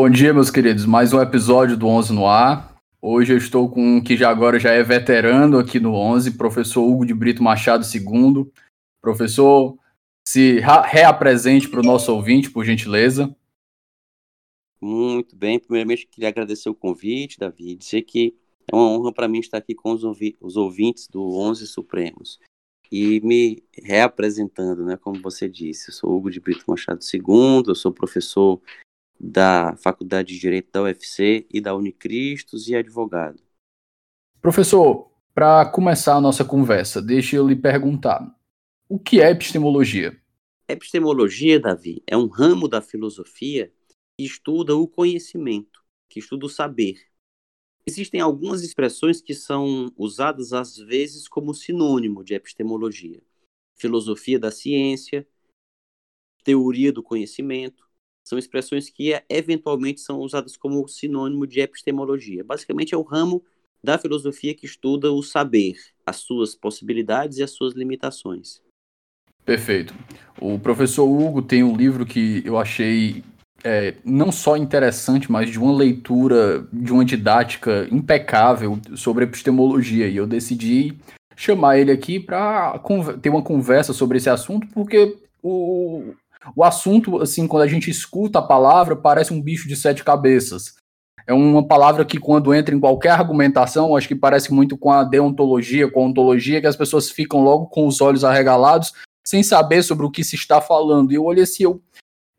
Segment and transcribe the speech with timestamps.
[0.00, 0.86] Bom dia, meus queridos.
[0.86, 2.80] Mais um episódio do 11 no ar.
[3.02, 6.84] Hoje eu estou com um que já agora já é veterano aqui no 11, professor
[6.84, 8.48] Hugo de Brito Machado II.
[9.02, 9.76] Professor,
[10.24, 13.36] se reapresente para o nosso ouvinte, por gentileza.
[14.80, 15.58] Muito bem.
[15.58, 18.36] Primeiramente, queria agradecer o convite, Davi, dizer que
[18.72, 20.04] é uma honra para mim estar aqui com os,
[20.40, 22.38] os ouvintes do 11 Supremos.
[22.90, 27.74] E me reapresentando, né, como você disse, eu sou Hugo de Brito Machado II, eu
[27.74, 28.62] sou professor
[29.18, 33.42] da Faculdade de Direito da UFC e da Unicristos e advogado.
[34.40, 38.34] Professor, para começar a nossa conversa, deixe eu lhe perguntar:
[38.88, 40.20] o que é epistemologia?
[40.68, 43.72] Epistemologia, Davi, é um ramo da filosofia
[44.16, 47.00] que estuda o conhecimento, que estuda o saber.
[47.86, 53.22] Existem algumas expressões que são usadas às vezes como sinônimo de epistemologia:
[53.76, 55.26] filosofia da ciência,
[56.44, 57.87] teoria do conhecimento,
[58.28, 62.44] são expressões que eventualmente são usadas como sinônimo de epistemologia.
[62.44, 63.42] Basicamente é o ramo
[63.82, 68.60] da filosofia que estuda o saber, as suas possibilidades e as suas limitações.
[69.44, 69.94] Perfeito.
[70.40, 73.22] O professor Hugo tem um livro que eu achei
[73.64, 80.06] é, não só interessante, mas de uma leitura, de uma didática impecável sobre epistemologia.
[80.06, 80.96] E eu decidi
[81.34, 82.78] chamar ele aqui para
[83.22, 86.14] ter uma conversa sobre esse assunto, porque o,
[86.54, 90.74] o assunto, assim, quando a gente escuta a palavra, parece um bicho de sete cabeças.
[91.26, 95.04] É uma palavra que, quando entra em qualquer argumentação, acho que parece muito com a
[95.04, 99.82] deontologia, com a ontologia, que as pessoas ficam logo com os olhos arregalados, sem saber
[99.82, 101.12] sobre o que se está falando.
[101.12, 101.82] E eu olhei assim, eu,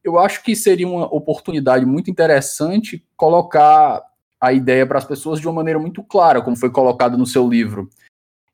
[0.04, 4.04] eu acho que seria uma oportunidade muito interessante colocar
[4.42, 7.48] a ideia para as pessoas de uma maneira muito clara, como foi colocado no seu
[7.48, 7.90] livro.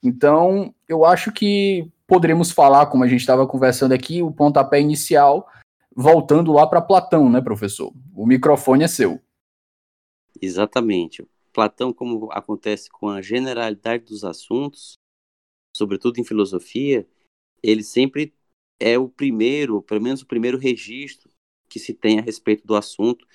[0.04, 5.50] Então, eu acho que poderemos falar, como a gente estava conversando aqui, o pontapé inicial,
[5.96, 7.94] voltando lá para Platão, né, professor?
[8.14, 9.22] O microfone é seu.
[10.42, 11.26] Exatamente.
[11.54, 14.96] Platão, como acontece com a generalidade dos assuntos,
[15.76, 17.08] sobretudo em filosofia,
[17.64, 18.34] ele sempre
[18.80, 21.30] é o primeiro, pelo menos o primeiro registro
[21.70, 23.26] que se tem a respeito do assunto.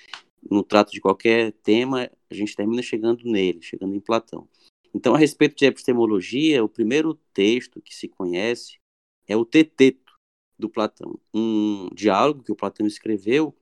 [0.51, 4.49] No trato de qualquer tema, a gente termina chegando nele, chegando em Platão.
[4.95, 8.79] Então, a respeito de epistemologia, o primeiro texto que se conhece
[9.27, 10.11] é o Teteto,
[10.61, 11.19] do Platão.
[11.33, 13.57] Um diálogo que o Platão escreveu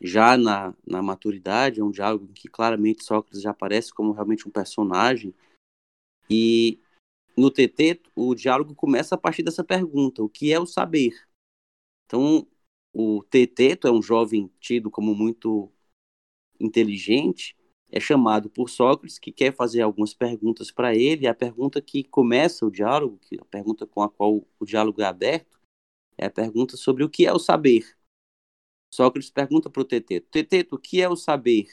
[0.00, 4.48] já na, na maturidade, é um diálogo em que claramente Sócrates já aparece como realmente
[4.48, 5.34] um personagem.
[6.30, 6.80] E
[7.36, 11.12] no Teteto, o diálogo começa a partir dessa pergunta: o que é o saber?
[12.06, 12.46] Então,
[12.92, 15.70] o Teteto é um jovem tido como muito
[16.60, 17.56] inteligente,
[17.92, 21.26] é chamado por Sócrates, que quer fazer algumas perguntas para ele.
[21.26, 25.04] A pergunta que começa o diálogo, que a pergunta com a qual o diálogo é
[25.04, 25.60] aberto,
[26.16, 27.94] é a pergunta sobre o que é o saber.
[28.92, 31.68] Sócrates pergunta para o Teteto: Teteto, o que é o saber?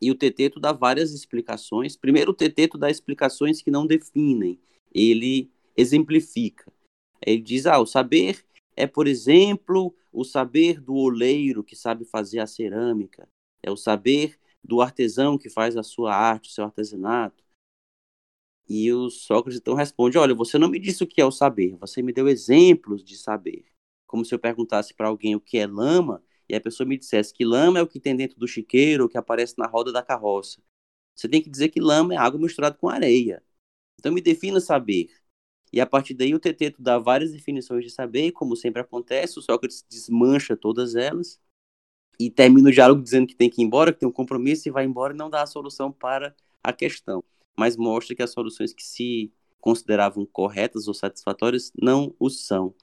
[0.00, 1.94] E o Teteto dá várias explicações.
[1.94, 4.58] Primeiro, o Teteto dá explicações que não definem,
[4.94, 6.72] ele exemplifica.
[7.20, 8.42] Ele diz: ah, o saber
[8.74, 13.28] é, por exemplo, o saber do oleiro que sabe fazer a cerâmica,
[13.62, 17.44] é o saber do artesão que faz a sua arte, o seu artesanato.
[18.68, 21.76] E o Sócrates então responde: Olha, você não me disse o que é o saber,
[21.76, 23.64] você me deu exemplos de saber.
[24.06, 27.32] Como se eu perguntasse para alguém o que é lama e a pessoa me dissesse
[27.32, 30.02] que lama é o que tem dentro do chiqueiro, o que aparece na roda da
[30.02, 30.62] carroça.
[31.14, 33.42] Você tem que dizer que lama é água misturada com areia.
[33.98, 35.08] Então me defina saber.
[35.72, 39.38] E a partir daí o Teteto dá várias definições de saber, e como sempre acontece,
[39.38, 41.40] o Sócrates desmancha todas elas
[42.18, 44.72] e termina o diálogo dizendo que tem que ir embora, que tem um compromisso e
[44.72, 47.22] vai embora e não dá a solução para a questão,
[47.56, 52.74] mas mostra que as soluções que se consideravam corretas ou satisfatórias não o são.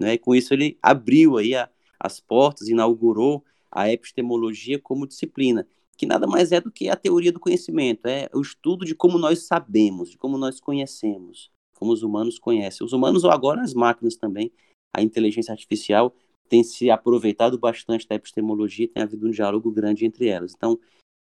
[0.00, 0.14] Né?
[0.14, 1.68] E com isso ele abriu aí a,
[1.98, 5.66] as portas, inaugurou a epistemologia como disciplina.
[5.96, 9.16] que nada mais é do que a teoria do conhecimento, é o estudo de como
[9.16, 12.84] nós sabemos, de como nós conhecemos, como os humanos conhecem.
[12.84, 14.50] Os humanos ou agora as máquinas também,
[14.92, 16.14] a inteligência artificial
[16.48, 20.52] tem se aproveitado bastante da epistemologia, tem havido um diálogo grande entre elas.
[20.56, 20.78] Então,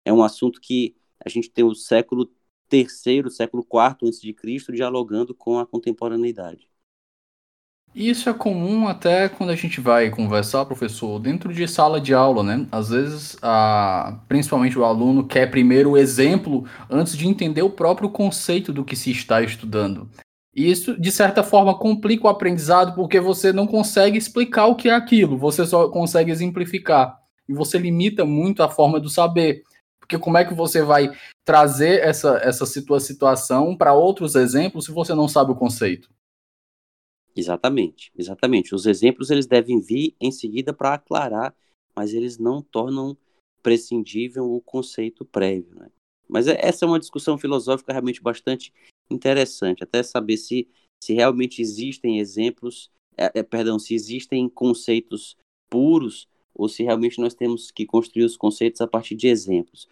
[0.05, 0.95] é um assunto que
[1.25, 2.31] a gente tem o século
[2.69, 6.71] terceiro, século quarto antes de Cristo dialogando com a contemporaneidade.
[7.93, 12.45] Isso é comum até quando a gente vai conversar, professor, dentro de sala de aula,
[12.45, 12.69] né?
[12.71, 18.09] Às vezes, a, principalmente o aluno quer primeiro o exemplo antes de entender o próprio
[18.09, 20.09] conceito do que se está estudando.
[20.55, 24.95] Isso, de certa forma, complica o aprendizado porque você não consegue explicar o que é
[24.95, 27.21] aquilo, você só consegue exemplificar.
[27.49, 29.63] E você limita muito a forma do saber.
[29.99, 31.11] Porque como é que você vai
[31.45, 36.11] trazer essa, essa situa situação para outros exemplos se você não sabe o conceito?
[37.35, 38.75] Exatamente, exatamente.
[38.75, 41.55] Os exemplos eles devem vir em seguida para aclarar,
[41.95, 43.17] mas eles não tornam
[43.63, 45.77] prescindível o conceito prévio.
[45.77, 45.89] Né?
[46.29, 48.73] Mas é, essa é uma discussão filosófica realmente bastante
[49.11, 50.69] interessante, até saber se,
[51.03, 55.37] se realmente existem exemplos, é, é, perdão, se existem conceitos
[55.69, 59.89] puros ou se realmente nós temos que construir os conceitos a partir de exemplos.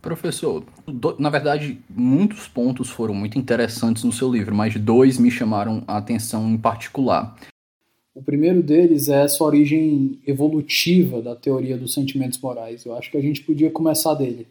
[0.00, 5.30] Professor, do, na verdade, muitos pontos foram muito interessantes no seu livro, mas dois me
[5.30, 7.36] chamaram a atenção em particular.
[8.14, 12.84] O primeiro deles é essa origem evolutiva da teoria dos sentimentos morais.
[12.84, 14.48] Eu acho que a gente podia começar dele.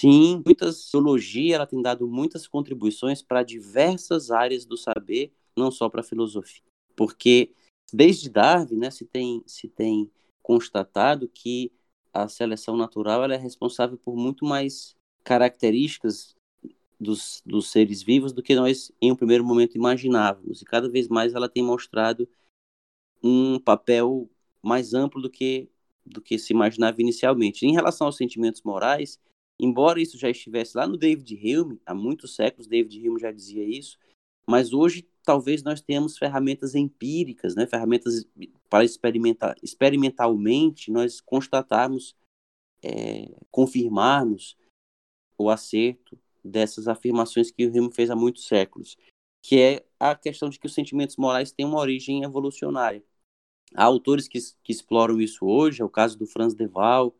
[0.00, 5.90] Sim, muita sociologia ela tem dado muitas contribuições para diversas áreas do saber, não só
[5.90, 6.62] para a filosofia.
[6.96, 7.52] Porque
[7.92, 10.10] desde Darwin, né, se tem se tem
[10.42, 11.70] constatado que
[12.14, 16.34] a seleção natural ela é responsável por muito mais características
[16.98, 20.62] dos, dos seres vivos do que nós, em um primeiro momento, imaginávamos.
[20.62, 22.26] E cada vez mais ela tem mostrado
[23.22, 24.30] um papel
[24.62, 25.68] mais amplo do que,
[26.06, 27.66] do que se imaginava inicialmente.
[27.66, 29.20] Em relação aos sentimentos morais,
[29.60, 33.64] embora isso já estivesse lá no David Hume, há muitos séculos, David Hume já dizia
[33.64, 33.98] isso,
[34.46, 38.26] mas hoje talvez nós tenhamos ferramentas empíricas, né, ferramentas
[38.68, 42.16] para experimentar, experimentalmente nós constatarmos,
[42.82, 44.56] é, confirmarmos
[45.36, 48.96] o acerto dessas afirmações que o Hume fez há muitos séculos,
[49.42, 53.04] que é a questão de que os sentimentos morais têm uma origem evolucionária.
[53.74, 57.14] Há autores que, que exploram isso hoje, é o caso do Franz de Waal,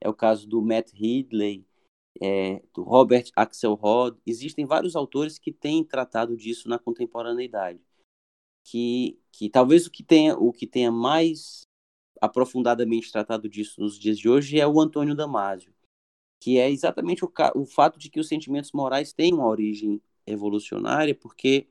[0.00, 1.64] é o caso do Matt Ridley,
[2.22, 7.80] é, do Robert Axelrod, existem vários autores que têm tratado disso na contemporaneidade.
[8.64, 11.62] Que, que talvez o que tenha o que tenha mais
[12.20, 15.74] aprofundadamente tratado disso nos dias de hoje é o Antônio Damasio,
[16.40, 21.16] que é exatamente o, o fato de que os sentimentos morais têm uma origem evolucionária,
[21.16, 21.66] porque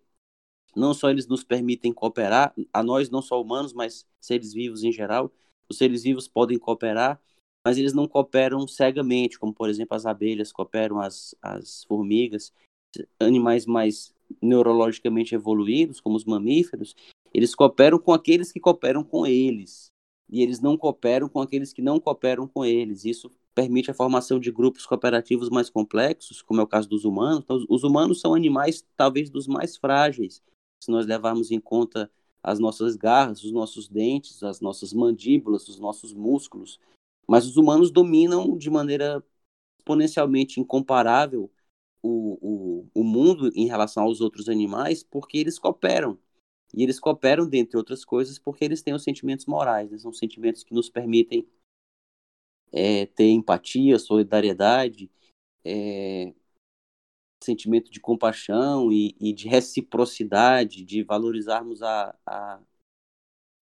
[0.75, 4.91] não só eles nos permitem cooperar, a nós não só humanos, mas seres vivos em
[4.91, 5.31] geral,
[5.69, 7.21] os seres vivos podem cooperar
[7.65, 12.51] mas eles não cooperam cegamente, como por exemplo as abelhas cooperam, as, as formigas,
[13.19, 16.95] animais mais neurologicamente evoluídos, como os mamíferos,
[17.33, 19.91] eles cooperam com aqueles que cooperam com eles,
[20.29, 23.03] e eles não cooperam com aqueles que não cooperam com eles.
[23.03, 27.41] Isso permite a formação de grupos cooperativos mais complexos, como é o caso dos humanos.
[27.43, 30.41] Então, os humanos são animais talvez dos mais frágeis,
[30.81, 32.09] se nós levarmos em conta
[32.41, 36.79] as nossas garras, os nossos dentes, as nossas mandíbulas, os nossos músculos.
[37.31, 39.23] Mas os humanos dominam de maneira
[39.79, 41.49] exponencialmente incomparável
[42.03, 46.19] o, o, o mundo em relação aos outros animais porque eles cooperam.
[46.75, 49.89] E eles cooperam, dentre outras coisas, porque eles têm os sentimentos morais.
[49.89, 49.97] Né?
[49.97, 51.47] São sentimentos que nos permitem
[52.69, 55.09] é, ter empatia, solidariedade,
[55.63, 56.33] é,
[57.41, 62.59] sentimento de compaixão e, e, de reciprocidade, de valorizarmos a, a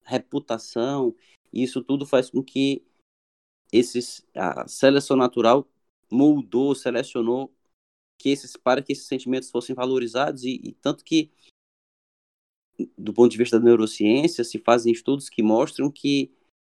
[0.01, 1.15] reputação.
[1.53, 2.88] Isso tudo faz com que
[3.71, 5.67] esses, a seleção natural
[6.11, 7.53] moldou, selecionou
[8.17, 11.31] que esses, para que esses sentimentos fossem valorizados e, e, tanto que
[12.97, 16.31] do ponto de vista da neurociência se fazem estudos que mostram que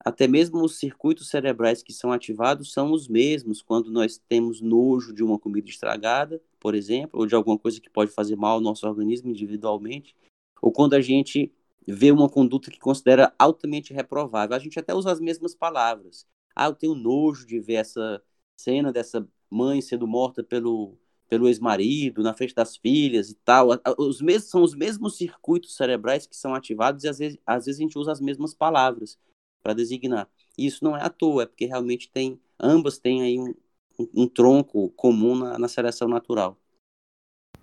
[0.05, 5.13] até mesmo os circuitos cerebrais que são ativados são os mesmos quando nós temos nojo
[5.13, 8.61] de uma comida estragada, por exemplo, ou de alguma coisa que pode fazer mal ao
[8.61, 10.17] nosso organismo individualmente,
[10.61, 11.53] ou quando a gente
[11.87, 14.57] vê uma conduta que considera altamente reprovável.
[14.57, 18.23] A gente até usa as mesmas palavras, ah, eu tenho nojo de ver essa
[18.57, 23.69] cena dessa mãe sendo morta pelo, pelo ex-marido, na frente das filhas e tal.
[23.99, 27.81] Os mesmos, são os mesmos circuitos cerebrais que são ativados e às vezes, às vezes
[27.81, 29.19] a gente usa as mesmas palavras
[29.63, 30.29] para designar.
[30.59, 33.55] E isso não é à toa, é porque realmente tem, ambas têm aí um,
[33.99, 36.59] um, um tronco comum na, na seleção natural.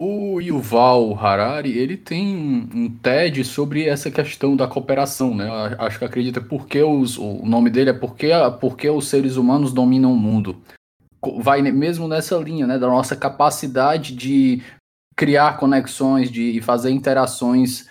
[0.02, 5.46] O Yuval Harari, ele tem um TED sobre essa questão da cooperação, né?
[5.78, 8.30] Acho que acredita porque os, o nome dele é porque,
[8.62, 10.56] porque os seres humanos dominam o mundo.
[11.42, 14.64] vai mesmo nessa linha, né, da nossa capacidade de
[15.18, 17.90] criar conexões, de fazer interações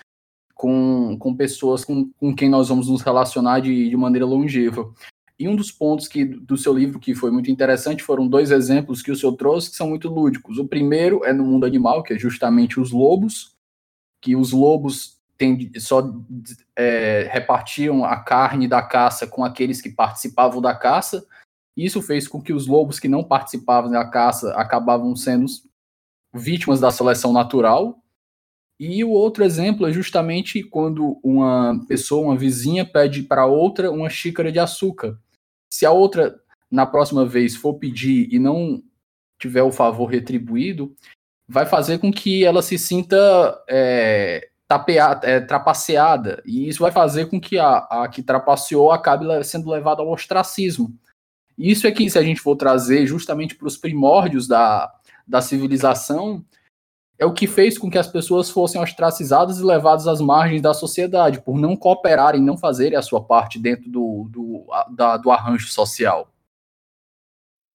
[0.55, 4.91] com, com pessoas com, com quem nós vamos nos relacionar de, de maneira longeva.
[5.39, 9.01] E um dos pontos que, do seu livro que foi muito interessante foram dois exemplos
[9.01, 10.59] que o senhor trouxe que são muito lúdicos.
[10.59, 13.55] O primeiro é no mundo animal, que é justamente os lobos,
[14.21, 16.13] que os lobos tem, só
[16.75, 21.25] é, repartiam a carne da caça com aqueles que participavam da caça.
[21.77, 25.47] Isso fez com que os lobos que não participavam da caça acabavam sendo
[26.35, 28.03] vítimas da seleção natural.
[28.81, 34.11] E o outro exemplo é justamente quando uma pessoa, uma vizinha, pede para outra uma
[34.11, 35.17] xícara de açúcar.
[35.79, 36.37] Se a outra,
[36.69, 38.83] na próxima vez, for pedir e não
[39.39, 40.93] tiver o favor retribuído,
[41.47, 43.17] vai fazer com que ela se sinta
[43.69, 44.49] é,
[45.23, 50.03] é, trapaceada, e isso vai fazer com que a, a que trapaceou acabe sendo levada
[50.03, 50.93] ao ostracismo.
[51.57, 54.93] Isso é que, se a gente for trazer justamente para os primórdios da,
[55.25, 56.45] da civilização,
[57.19, 60.73] é o que fez com que as pessoas fossem ostracizadas e levadas às margens da
[60.73, 65.69] sociedade, por não cooperarem, não fazerem a sua parte dentro do, do, da, do arranjo
[65.69, 66.33] social.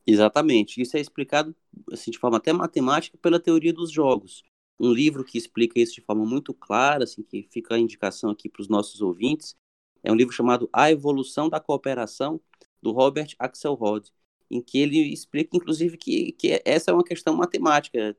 [0.06, 0.82] Exatamente.
[0.82, 1.56] Isso é explicado
[1.92, 4.44] assim, de forma até matemática pela teoria dos jogos
[4.80, 8.50] um livro que explica isso de forma muito clara, assim, que fica a indicação aqui
[8.50, 9.56] para os nossos ouvintes,
[10.04, 12.42] é um livro chamado A Evolução da Cooperação,
[12.82, 14.12] do Robert Axelrod,
[14.52, 18.16] em que ele explica, inclusive, que, que essa é uma questão matemática.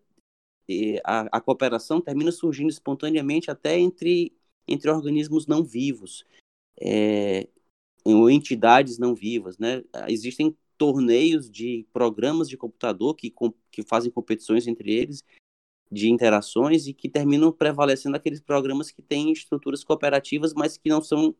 [1.04, 4.32] A, a, cooperação termina surgindo espontaneamente até entre,
[4.66, 6.24] entre organismos não vivos,
[6.80, 7.48] é,
[8.04, 9.58] ou entidades não vivas.
[9.58, 9.82] Né?
[10.08, 13.32] Existem torneios de programas de computador que,
[13.70, 15.22] que fazem competições entre eles,
[15.90, 21.02] de interações e que terminam prevalecendo aqueles programas que têm estruturas cooperativas, mas que não
[21.02, 21.34] são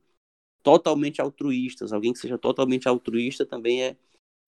[0.62, 1.92] totalmente altruístas.
[1.92, 3.96] Alguém que seja totalmente altruísta também é,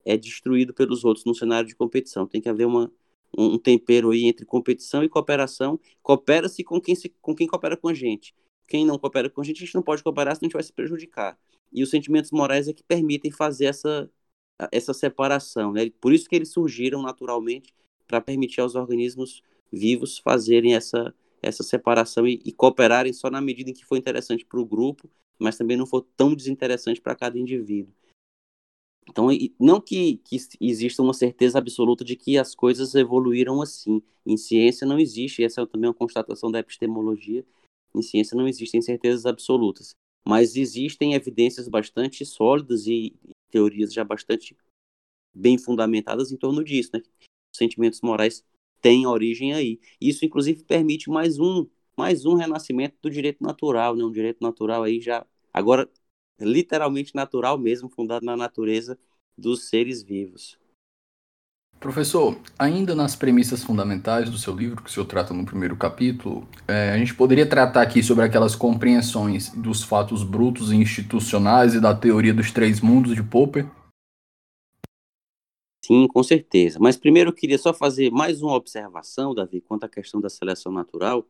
[0.04, 2.26] é destruído pelos outros no cenário de competição.
[2.26, 2.90] Tem que haver uma,
[3.36, 5.78] um tempero aí entre competição e cooperação.
[6.02, 8.34] Coopera-se com quem, se, com quem coopera com a gente.
[8.66, 10.62] Quem não coopera com a gente, a gente não pode cooperar, senão a gente vai
[10.62, 11.38] se prejudicar.
[11.72, 14.10] E os sentimentos morais é que permitem fazer essa,
[14.72, 15.72] essa separação.
[15.72, 15.90] Né?
[16.00, 17.74] Por isso que eles surgiram naturalmente
[18.06, 23.70] para permitir aos organismos vivos fazerem essa, essa separação e, e cooperarem só na medida
[23.70, 27.38] em que for interessante para o grupo, mas também não for tão desinteressante para cada
[27.38, 27.92] indivíduo.
[29.08, 34.02] Então, não que, que exista uma certeza absoluta de que as coisas evoluíram assim.
[34.26, 37.44] Em ciência não existe, essa é também uma constatação da epistemologia,
[37.94, 39.94] em ciência não existem certezas absolutas,
[40.26, 43.14] mas existem evidências bastante sólidas e
[43.50, 44.56] teorias já bastante
[45.32, 47.00] bem fundamentadas em torno disso, né?
[47.00, 48.44] Os sentimentos morais
[48.80, 49.80] tem origem aí.
[50.00, 54.04] Isso, inclusive, permite mais um, mais um renascimento do direito natural, né?
[54.04, 55.88] um direito natural aí já, agora,
[56.38, 58.98] literalmente natural mesmo, fundado na natureza
[59.36, 60.58] dos seres vivos.
[61.78, 66.48] Professor, ainda nas premissas fundamentais do seu livro, que o senhor trata no primeiro capítulo,
[66.66, 71.80] é, a gente poderia tratar aqui sobre aquelas compreensões dos fatos brutos e institucionais e
[71.80, 73.70] da teoria dos três mundos de Popper?
[75.84, 76.78] Sim, com certeza.
[76.80, 80.72] Mas primeiro eu queria só fazer mais uma observação, Davi, quanto à questão da seleção
[80.72, 81.24] natural,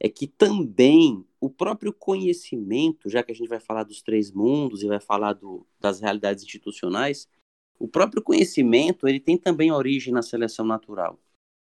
[0.00, 4.82] é que também o próprio conhecimento, já que a gente vai falar dos três mundos
[4.82, 7.28] e vai falar do, das realidades institucionais,
[7.78, 11.20] o próprio conhecimento ele tem também origem na seleção natural.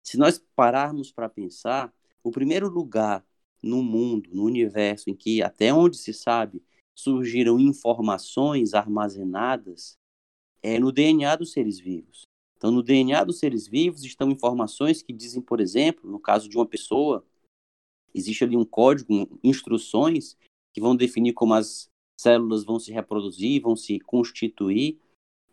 [0.02, 3.26] Se nós pararmos para pensar, o primeiro lugar
[3.62, 6.64] no mundo, no universo, em que até onde se sabe
[6.96, 9.98] surgiram informações armazenadas
[10.64, 12.22] é no DNA dos seres vivos.
[12.56, 16.56] Então, no DNA dos seres vivos estão informações que dizem, por exemplo, no caso de
[16.56, 17.26] uma pessoa,
[18.16, 20.38] existe ali um código, instruções
[20.74, 24.98] que vão definir como as células vão se reproduzir, vão se constituir.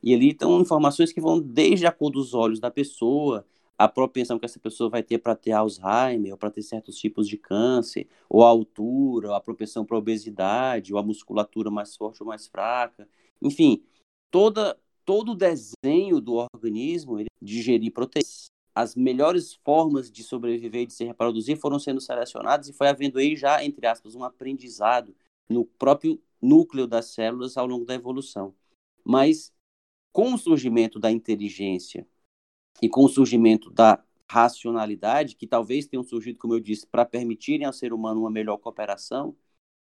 [0.03, 3.47] E ali estão informações que vão desde a cor dos olhos da pessoa,
[3.79, 7.29] a propensão que essa pessoa vai ter para ter Alzheimer, ou para ter certos tipos
[7.29, 12.23] de câncer, ou a altura, ou a propensão para obesidade, ou a musculatura mais forte
[12.23, 13.09] ou mais fraca.
[13.41, 13.83] Enfim,
[14.31, 18.42] toda todo o desenho do organismo ele digerir proteínas.
[18.75, 23.19] As melhores formas de sobreviver e de se reproduzir foram sendo selecionadas e foi havendo
[23.19, 25.15] aí já, entre aspas, um aprendizado
[25.49, 28.55] no próprio núcleo das células ao longo da evolução.
[29.05, 29.53] Mas
[30.13, 32.07] com o surgimento da inteligência
[32.81, 37.67] e com o surgimento da racionalidade, que talvez tenham surgido, como eu disse, para permitirem
[37.67, 39.37] ao ser humano uma melhor cooperação,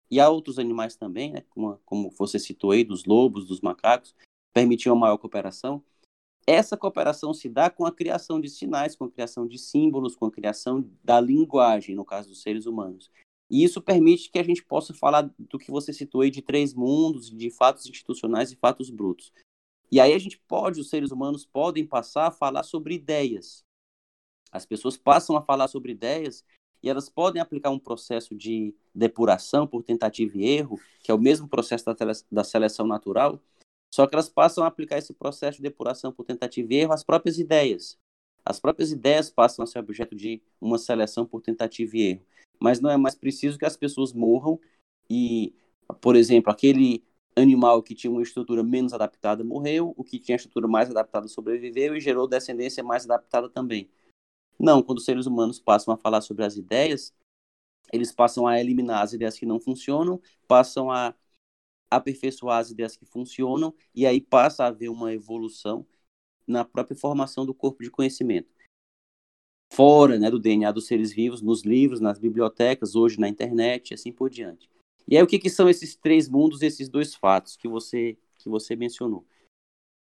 [0.10, 4.14] e a outros animais também, né, como, como você citou aí, dos lobos, dos macacos,
[4.54, 5.82] permitir uma maior cooperação.
[6.46, 10.26] Essa cooperação se dá com a criação de sinais, com a criação de símbolos, com
[10.26, 13.12] a criação da linguagem, no caso dos seres humanos.
[13.50, 16.74] E isso permite que a gente possa falar do que você citou aí de três
[16.74, 19.32] mundos, de fatos institucionais e fatos brutos.
[19.92, 23.64] E aí a gente pode, os seres humanos podem passar a falar sobre ideias.
[24.52, 26.46] As pessoas passam a falar sobre ideias
[26.82, 31.20] e elas podem aplicar um processo de depuração por tentativa e erro, que é o
[31.20, 31.96] mesmo processo da,
[32.32, 33.40] da seleção natural,
[33.94, 37.04] só que elas passam a aplicar esse processo de depuração por tentativa e erro às
[37.04, 38.00] próprias ideias.
[38.44, 42.26] As próprias ideias passam a ser objeto de uma seleção por tentativa e erro.
[42.60, 44.60] Mas não é mais preciso que as pessoas morram
[45.10, 45.54] e,
[46.00, 47.04] por exemplo, aquele
[47.36, 51.28] animal que tinha uma estrutura menos adaptada morreu, o que tinha a estrutura mais adaptada
[51.28, 53.90] sobreviveu e gerou descendência mais adaptada também.
[54.60, 57.14] Não, quando os seres humanos passam a falar sobre as ideias,
[57.92, 61.14] eles passam a eliminar as ideias que não funcionam, passam a
[61.92, 65.86] aperfeiçoar as ideias que funcionam, e aí passa a haver uma evolução
[66.48, 68.50] na própria formação do corpo de conhecimento.
[69.74, 73.94] Fora né, do DNA dos seres vivos, nos livros, nas bibliotecas, hoje na internet e
[73.94, 74.70] assim por diante.
[75.08, 78.50] E aí o que, que são esses três mundos, esses dois fatos que você, que
[78.50, 79.26] você mencionou?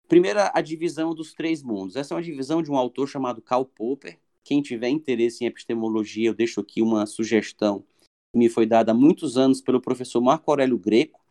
[0.08, 1.96] Primeiro, a divisão dos três mundos.
[1.96, 6.28] Essa é uma divisão de um autor chamado Karl Popper, quem tiver interesse em epistemologia,
[6.28, 7.82] eu deixo aqui uma sugestão
[8.30, 11.23] que me foi dada há muitos anos pelo professor Marco Aurélio Greco.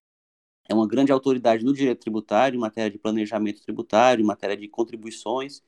[0.68, 4.68] É uma grande autoridade no direito tributário, em matéria de planejamento tributário, em matéria de
[4.68, 5.62] contribuições.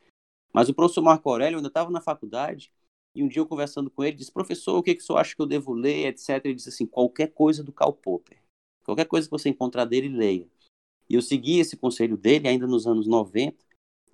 [0.54, 2.72] Mas o professor Marco Aurélio ainda estava na faculdade
[3.16, 5.34] e um dia eu conversando com ele, disse: professor, o que, que o senhor acha
[5.34, 6.42] que eu devo ler, etc.
[6.44, 8.38] Ele disse assim: qualquer coisa do Karl Popper.
[8.84, 10.48] Qualquer coisa que você encontrar dele, leia.
[11.10, 13.64] E eu segui esse conselho dele ainda nos anos 90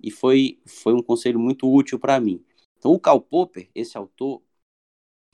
[0.00, 2.44] e foi, foi um conselho muito útil para mim.
[2.78, 4.42] Então, o Karl Popper, esse autor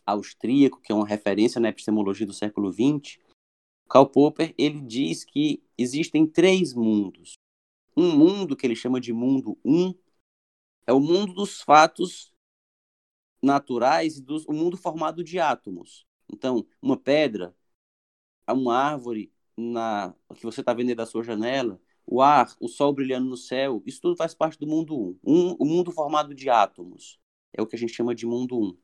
[0.06, 3.18] austríaco, que é uma referência na epistemologia do século XX,
[3.88, 7.38] Karl Popper, ele diz que existem três mundos.
[7.96, 9.94] Um mundo que ele chama de mundo um
[10.86, 12.32] é o mundo dos fatos
[13.42, 16.06] naturais e o mundo formado de átomos.
[16.32, 17.54] Então, uma pedra,
[18.48, 23.28] uma árvore na que você está vendo da sua janela, o ar, o sol brilhando
[23.28, 25.18] no céu, isso tudo faz parte do mundo um.
[25.24, 27.18] um o mundo formado de átomos
[27.52, 28.64] é o que a gente chama de mundo 1.
[28.64, 28.76] Um.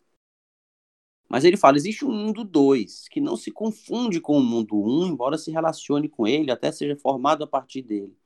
[1.29, 5.03] Mas ele fala, existe um mundo 2, que não se confunde com o mundo 1,
[5.03, 8.17] um, embora se relacione com ele, até seja formado a partir dele,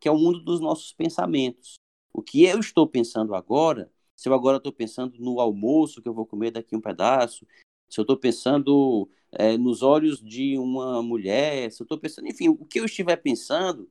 [0.00, 1.74] que é o mundo dos nossos pensamentos.
[2.12, 6.14] O que eu estou pensando agora, se eu agora estou pensando no almoço que eu
[6.14, 7.46] vou comer daqui um pedaço,
[7.88, 12.48] se eu estou pensando é, nos olhos de uma mulher, se eu estou pensando, enfim,
[12.48, 13.88] o que eu estiver pensando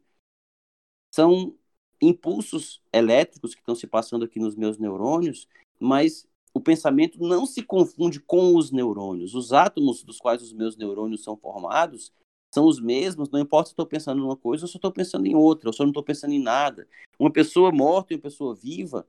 [1.14, 1.56] são
[2.02, 5.48] impulsos elétricos que estão se passando aqui nos meus neurônios
[5.80, 9.36] mas o pensamento não se confunde com os neurônios.
[9.36, 12.12] Os átomos dos quais os meus neurônios são formados
[12.52, 15.28] são os mesmos, não importa se estou pensando em uma coisa ou se estou pensando
[15.28, 16.88] em outra, ou se eu não estou pensando em nada.
[17.20, 19.08] Uma pessoa morta e uma pessoa viva,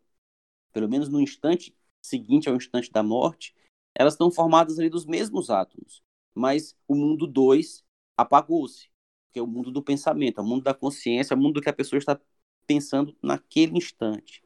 [0.72, 3.54] pelo menos no instante seguinte ao instante da morte,
[3.94, 6.02] elas estão formadas ali dos mesmos átomos.
[6.34, 7.84] Mas o mundo 2
[8.16, 8.90] apagou-se,
[9.32, 11.62] que é o mundo do pensamento, é o mundo da consciência, é o mundo do
[11.62, 12.20] que a pessoa está
[12.66, 14.42] pensando naquele instante.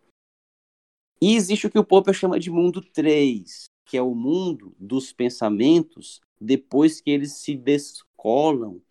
[1.25, 5.13] E existe o que o Popper chama de mundo 3, que é o mundo dos
[5.13, 8.83] pensamentos depois que eles se descolam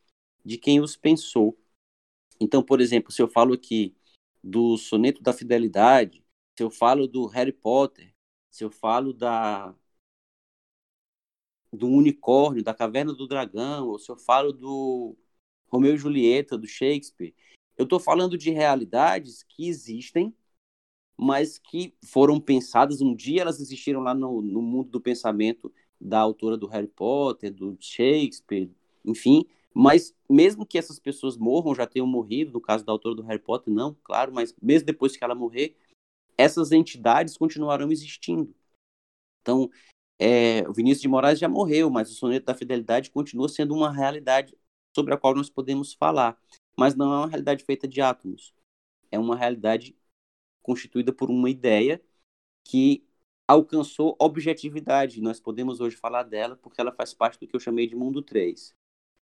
[0.46, 1.60] de quem os pensou.
[2.40, 3.94] Então, por exemplo, se eu falo aqui
[4.42, 6.24] do soneto da fidelidade,
[6.58, 8.16] se eu falo do Harry Potter,
[8.50, 9.76] se eu falo da
[11.70, 15.18] do unicórnio, da caverna do dragão, ou se eu falo do
[15.68, 17.36] Romeu e Julieta, do Shakespeare,
[17.78, 20.34] eu estou falando de realidades que existem
[21.22, 26.20] mas que foram pensadas, um dia elas existiram lá no, no mundo do pensamento da
[26.20, 28.72] autora do Harry Potter, do Shakespeare,
[29.06, 33.22] enfim, mas mesmo que essas pessoas morram, já tenham morrido, no caso da autora do
[33.22, 35.78] Harry Potter, não, claro, mas mesmo depois que ela morrer,
[36.36, 38.52] essas entidades continuarão existindo.
[39.42, 39.70] Então,
[40.18, 43.92] é, o Vinícius de Moraes já morreu, mas o soneto da fidelidade continua sendo uma
[43.92, 44.58] realidade
[44.96, 46.36] sobre a qual nós podemos falar,
[46.76, 48.56] mas não é uma realidade feita de átomos.
[49.12, 49.96] É uma realidade
[50.62, 52.02] constituída por uma ideia
[52.64, 53.04] que
[53.48, 55.22] alcançou objetividade.
[55.22, 58.22] Nós podemos hoje falar dela porque ela faz parte do que eu chamei de mundo
[58.22, 58.74] 3.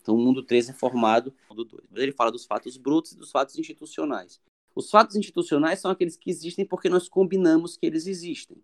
[0.01, 1.85] Então, o mundo 3 é formado mundo 2.
[1.95, 4.41] Ele fala dos fatos brutos e dos fatos institucionais.
[4.75, 8.57] Os fatos institucionais são aqueles que existem porque nós combinamos que eles existem.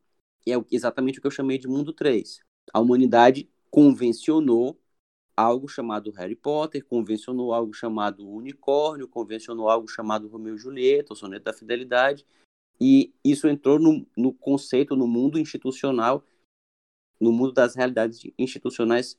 [0.46, 2.40] E é exatamente o que eu chamei de mundo 3.
[2.72, 4.78] A humanidade convencionou
[5.36, 11.16] algo chamado Harry Potter, convencionou algo chamado Unicórnio, convencionou algo chamado Romeu e Julieta, o
[11.16, 12.26] Soneto da Fidelidade,
[12.80, 16.24] e isso entrou no, no conceito, no mundo institucional,
[17.20, 19.18] no mundo das realidades institucionais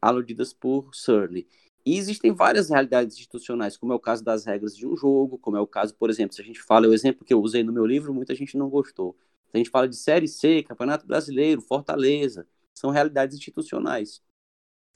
[0.00, 1.46] aludidas por Searle.
[1.84, 5.56] E existem várias realidades institucionais, como é o caso das regras de um jogo, como
[5.56, 7.72] é o caso, por exemplo, se a gente fala, o exemplo que eu usei no
[7.72, 9.16] meu livro, muita gente não gostou.
[9.48, 14.20] Se a gente fala de Série C, Campeonato Brasileiro, Fortaleza, são realidades institucionais.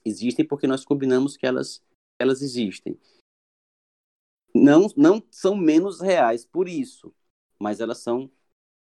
[0.04, 1.80] Existem porque nós combinamos que elas,
[2.18, 2.98] elas existem.
[4.52, 7.14] não, não são menos reais por isso,
[7.60, 8.30] mas elas são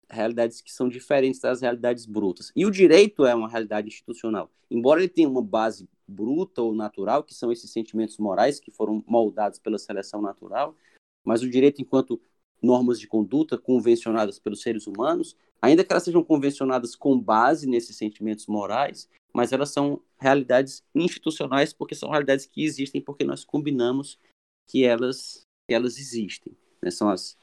[0.09, 2.51] realidades que são diferentes das realidades brutas.
[2.55, 4.51] E o direito é uma realidade institucional.
[4.69, 9.03] Embora ele tenha uma base bruta ou natural, que são esses sentimentos morais que foram
[9.07, 10.75] moldados pela seleção natural,
[11.23, 12.19] mas o direito enquanto
[12.61, 17.95] normas de conduta convencionadas pelos seres humanos, ainda que elas sejam convencionadas com base nesses
[17.95, 24.19] sentimentos morais, mas elas são realidades institucionais porque são realidades que existem porque nós combinamos
[24.67, 26.55] que elas, que elas existem.
[26.81, 26.91] Né?
[26.91, 27.37] São as,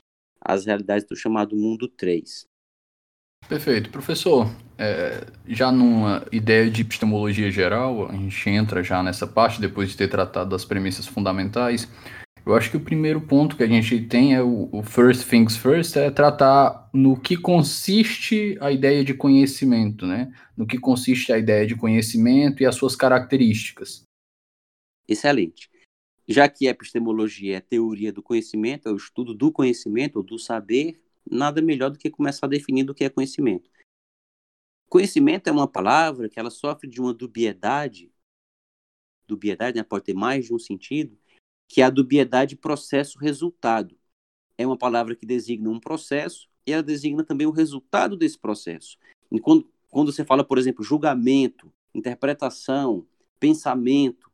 [0.47, 2.47] as realidades do chamado mundo 3.
[3.49, 3.91] Perfeito.
[3.91, 9.91] Professor, é, já numa ideia de epistemologia geral, a gente entra já nessa parte, depois
[9.91, 11.89] de ter tratado das premissas fundamentais.
[12.45, 15.57] Eu acho que o primeiro ponto que a gente tem é o, o first things
[15.57, 20.33] first, é tratar no que consiste a ideia de conhecimento, né?
[20.57, 24.03] No que consiste a ideia de conhecimento e as suas características.
[25.09, 25.69] Excelente.
[26.29, 31.01] Já que epistemologia é teoria do conhecimento, é o estudo do conhecimento, ou do saber,
[31.31, 33.71] nada melhor do que começar definindo o que é conhecimento.
[34.89, 38.13] Conhecimento é uma palavra que ela sofre de uma dubiedade,
[39.27, 41.19] dubiedade né, pode ter mais de um sentido,
[41.69, 43.99] que é a dubiedade processo-resultado.
[44.57, 48.97] É uma palavra que designa um processo e ela designa também o resultado desse processo.
[49.43, 53.07] Quando, quando você fala, por exemplo, julgamento, interpretação,
[53.39, 54.26] pensamento,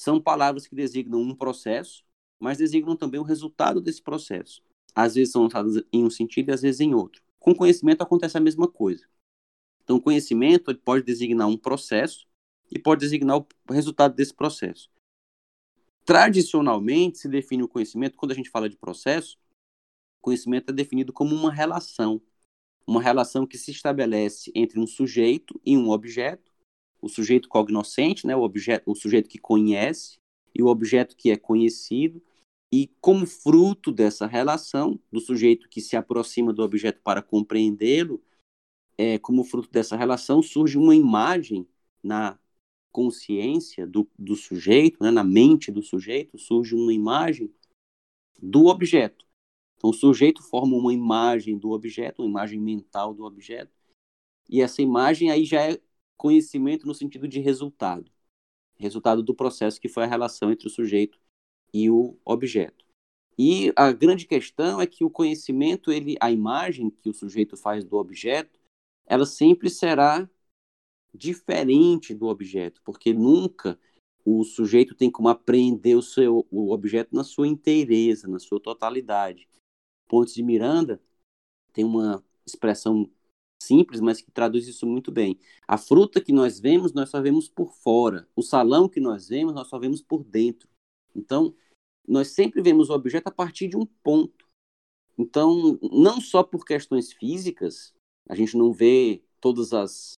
[0.00, 2.02] são palavras que designam um processo,
[2.38, 4.62] mas designam também o resultado desse processo.
[4.94, 7.22] Às vezes são usadas em um sentido e às vezes em outro.
[7.38, 9.06] Com conhecimento acontece a mesma coisa.
[9.84, 12.26] Então, conhecimento pode designar um processo
[12.72, 14.90] e pode designar o resultado desse processo.
[16.06, 19.38] Tradicionalmente, se define o conhecimento, quando a gente fala de processo,
[20.22, 22.22] conhecimento é definido como uma relação.
[22.86, 26.49] Uma relação que se estabelece entre um sujeito e um objeto,
[27.00, 30.18] o sujeito cognoscente, né, o, objeto, o sujeito que conhece,
[30.54, 32.22] e o objeto que é conhecido,
[32.72, 38.22] e como fruto dessa relação, do sujeito que se aproxima do objeto para compreendê-lo,
[38.96, 41.66] é, como fruto dessa relação, surge uma imagem
[42.02, 42.38] na
[42.92, 47.52] consciência do, do sujeito, né, na mente do sujeito, surge uma imagem
[48.40, 49.26] do objeto.
[49.76, 53.72] Então, o sujeito forma uma imagem do objeto, uma imagem mental do objeto,
[54.48, 55.80] e essa imagem aí já é
[56.20, 58.12] conhecimento no sentido de resultado.
[58.76, 61.18] Resultado do processo que foi a relação entre o sujeito
[61.72, 62.84] e o objeto.
[63.38, 67.86] E a grande questão é que o conhecimento, ele, a imagem que o sujeito faz
[67.86, 68.60] do objeto,
[69.06, 70.28] ela sempre será
[71.14, 73.80] diferente do objeto, porque nunca
[74.22, 79.48] o sujeito tem como apreender o seu o objeto na sua inteireza, na sua totalidade.
[80.06, 81.00] Pontes de Miranda
[81.72, 83.10] tem uma expressão
[83.62, 85.38] simples, mas que traduz isso muito bem.
[85.66, 88.28] A fruta que nós vemos, nós só vemos por fora.
[88.34, 90.68] O salão que nós vemos, nós só vemos por dentro.
[91.14, 91.54] Então,
[92.06, 94.46] nós sempre vemos o objeto a partir de um ponto.
[95.18, 97.92] Então, não só por questões físicas,
[98.28, 100.14] a gente não vê todas as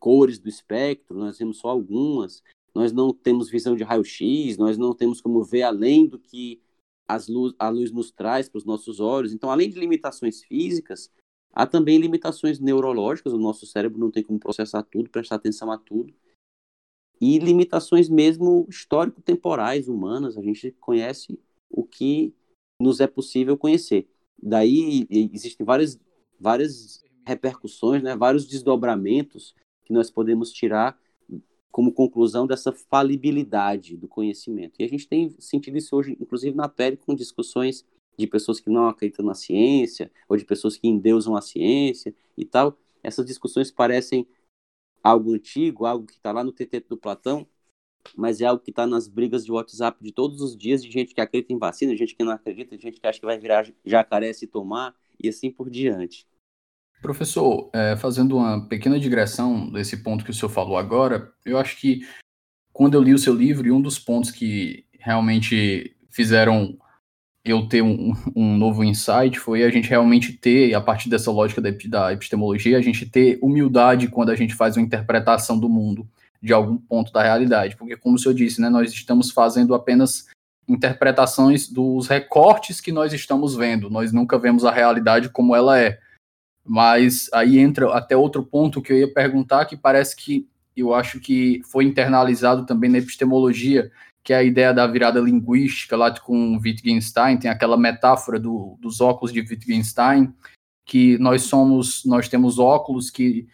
[0.00, 2.42] cores do espectro, nós vemos só algumas,
[2.74, 6.62] nós não temos visão de raio-x, nós não temos como ver além do que
[7.28, 9.32] luz, a luz nos traz para os nossos olhos.
[9.32, 11.10] Então, além de limitações físicas,
[11.52, 15.78] há também limitações neurológicas, o nosso cérebro não tem como processar tudo, prestar atenção a
[15.78, 16.12] tudo.
[17.20, 22.32] E limitações mesmo histórico-temporais humanas, a gente conhece o que
[22.80, 24.08] nos é possível conhecer.
[24.40, 25.98] Daí existem várias,
[26.38, 30.98] várias repercussões, né, vários desdobramentos que nós podemos tirar
[31.70, 34.74] como conclusão dessa falibilidade do conhecimento.
[34.78, 37.84] E a gente tem sentido isso hoje, inclusive na pele, com discussões
[38.18, 42.44] de pessoas que não acreditam na ciência, ou de pessoas que endeusam a ciência e
[42.44, 42.76] tal.
[43.02, 44.26] Essas discussões parecem
[45.02, 47.46] algo antigo, algo que está lá no teteto do Platão,
[48.16, 51.14] mas é algo que está nas brigas de WhatsApp de todos os dias, de gente
[51.14, 54.32] que acredita em vacina, gente que não acredita, gente que acha que vai virar jacaré
[54.32, 56.26] se tomar, e assim por diante.
[57.00, 61.80] Professor, é, fazendo uma pequena digressão desse ponto que o senhor falou agora, eu acho
[61.80, 62.00] que
[62.72, 66.76] quando eu li o seu livro, e um dos pontos que realmente fizeram
[67.50, 71.60] eu ter um, um novo insight foi a gente realmente ter, a partir dessa lógica
[71.60, 76.08] da, epistemologia, a gente ter humildade quando a gente faz uma interpretação do mundo
[76.42, 77.76] de algum ponto da realidade.
[77.76, 80.26] Porque, como o senhor disse, né, nós estamos fazendo apenas
[80.68, 85.98] interpretações dos recortes que nós estamos vendo, nós nunca vemos a realidade como ela é.
[86.64, 91.18] Mas aí entra até outro ponto que eu ia perguntar, que parece que eu acho
[91.18, 93.90] que foi internalizado também na epistemologia,
[94.28, 99.00] que é a ideia da virada linguística lá com Wittgenstein, tem aquela metáfora do, dos
[99.00, 100.34] óculos de Wittgenstein,
[100.84, 103.48] que nós somos, nós temos óculos que,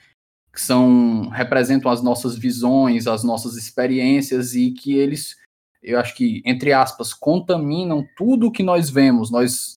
[0.53, 5.37] que são representam as nossas visões, as nossas experiências e que eles
[5.81, 9.31] eu acho que, entre aspas, contaminam tudo que nós vemos.
[9.31, 9.75] Nós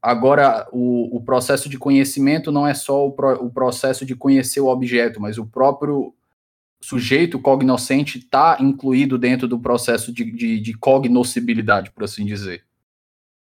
[0.00, 4.60] Agora, o, o, processo de conhecimento não é só o, pro, o, processo de conhecer
[4.60, 6.12] o objeto, mas o próprio
[6.82, 12.66] sujeito cognoscente está incluído dentro do processo de, de, de cognoscibilidade, por assim dizer.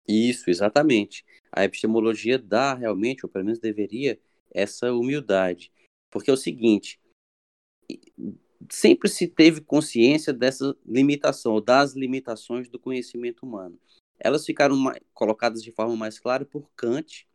[0.07, 1.25] Isso, exatamente.
[1.51, 4.19] A epistemologia dá realmente, ou pelo menos deveria,
[4.53, 5.71] essa humildade.
[6.09, 6.99] Porque é o seguinte:
[8.69, 13.79] sempre se teve consciência dessa limitação, das limitações do conhecimento humano.
[14.19, 14.77] Elas ficaram
[15.13, 17.27] colocadas de forma mais clara por Kant,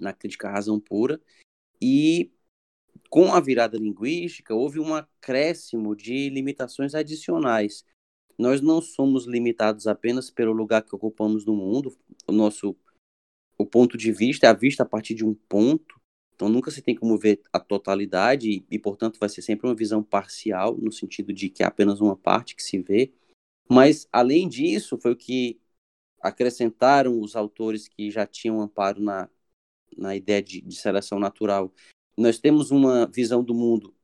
[0.00, 1.20] na crítica à razão pura,
[1.80, 2.32] e
[3.14, 7.84] com a virada linguística houve um acréscimo de limitações adicionais.
[8.36, 11.96] Nós não somos limitados apenas pelo lugar que ocupamos no mundo,
[12.26, 12.76] o nosso
[13.56, 15.94] o ponto de vista é a vista a partir de um ponto,
[16.34, 19.76] então nunca se tem como ver a totalidade e, e, portanto, vai ser sempre uma
[19.76, 23.12] visão parcial, no sentido de que é apenas uma parte que se vê.
[23.70, 25.60] Mas, além disso, foi o que
[26.20, 29.30] acrescentaram os autores que já tinham amparo na,
[29.96, 31.72] na ideia de, de seleção natural.
[32.16, 33.94] Nós temos uma visão do mundo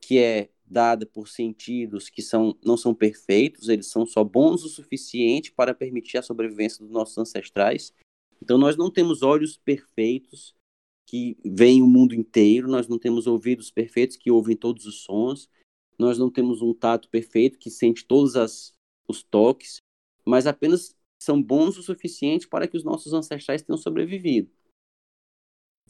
[0.00, 4.68] que é dada por sentidos que são, não são perfeitos, eles são só bons o
[4.68, 7.92] suficiente para permitir a sobrevivência dos nossos ancestrais.
[8.42, 10.54] Então, nós não temos olhos perfeitos
[11.06, 15.48] que veem o mundo inteiro, nós não temos ouvidos perfeitos que ouvem todos os sons,
[15.98, 18.74] nós não temos um tato perfeito que sente todos as,
[19.08, 19.80] os toques,
[20.24, 24.50] mas apenas são bons o suficiente para que os nossos ancestrais tenham sobrevivido.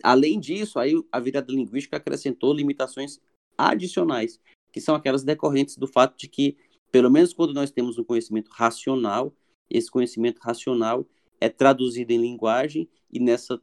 [0.02, 3.20] Além disso, aí a virada linguística acrescentou limitações
[3.56, 4.40] adicionais,
[4.72, 6.56] que são aquelas decorrentes do fato de que,
[6.92, 9.34] pelo menos quando nós temos um conhecimento racional,
[9.70, 11.06] esse conhecimento racional
[11.40, 13.60] é traduzido em linguagem e nessa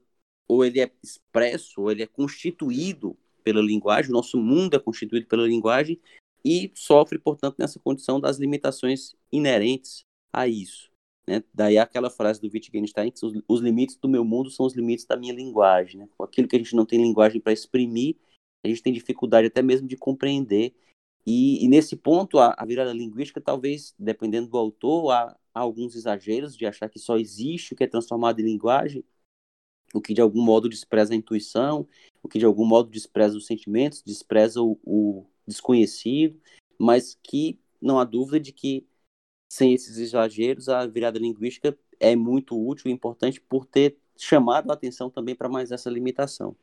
[0.48, 5.26] ou ele é expresso, ou ele é constituído pela linguagem, o nosso mundo é constituído
[5.28, 6.00] pela linguagem
[6.43, 10.92] e sofre, portanto, nessa condição das limitações inerentes a isso.
[11.27, 11.43] Né?
[11.53, 15.05] Daí aquela frase do Wittgenstein que os, os, limites do meu mundo são os limites
[15.05, 16.01] da minha linguagem.
[16.01, 16.09] Né?
[16.21, 18.17] Aquilo que a gente não tem linguagem para exprimir,
[18.63, 20.73] a gente tem dificuldade até mesmo de compreender.
[21.25, 25.95] E, e nesse ponto, a, a, virada linguística, talvez, dependendo do autor, há, há, alguns
[25.95, 29.03] exageros de achar que só existe o que é transformado em linguagem,
[29.93, 31.88] o que de algum modo despreza a intuição,
[32.21, 36.41] o que de algum modo despreza os sentimentos, despreza o, o desconhecido,
[36.77, 38.86] mas que não há dúvida de que
[39.54, 44.74] sem esses exageros, a virada linguística é muito útil e importante por ter chamado a
[44.74, 46.56] atenção também para mais essa limitação.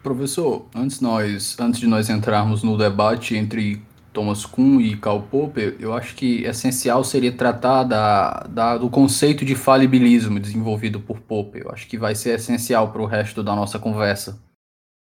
[0.00, 5.76] Professor, antes, nós, antes de nós entrarmos no debate entre Thomas Kuhn e Karl Popper,
[5.80, 11.62] eu acho que essencial seria tratar da, da, do conceito de falibilismo desenvolvido por Popper.
[11.62, 14.40] Eu acho que vai ser essencial para o resto da nossa conversa.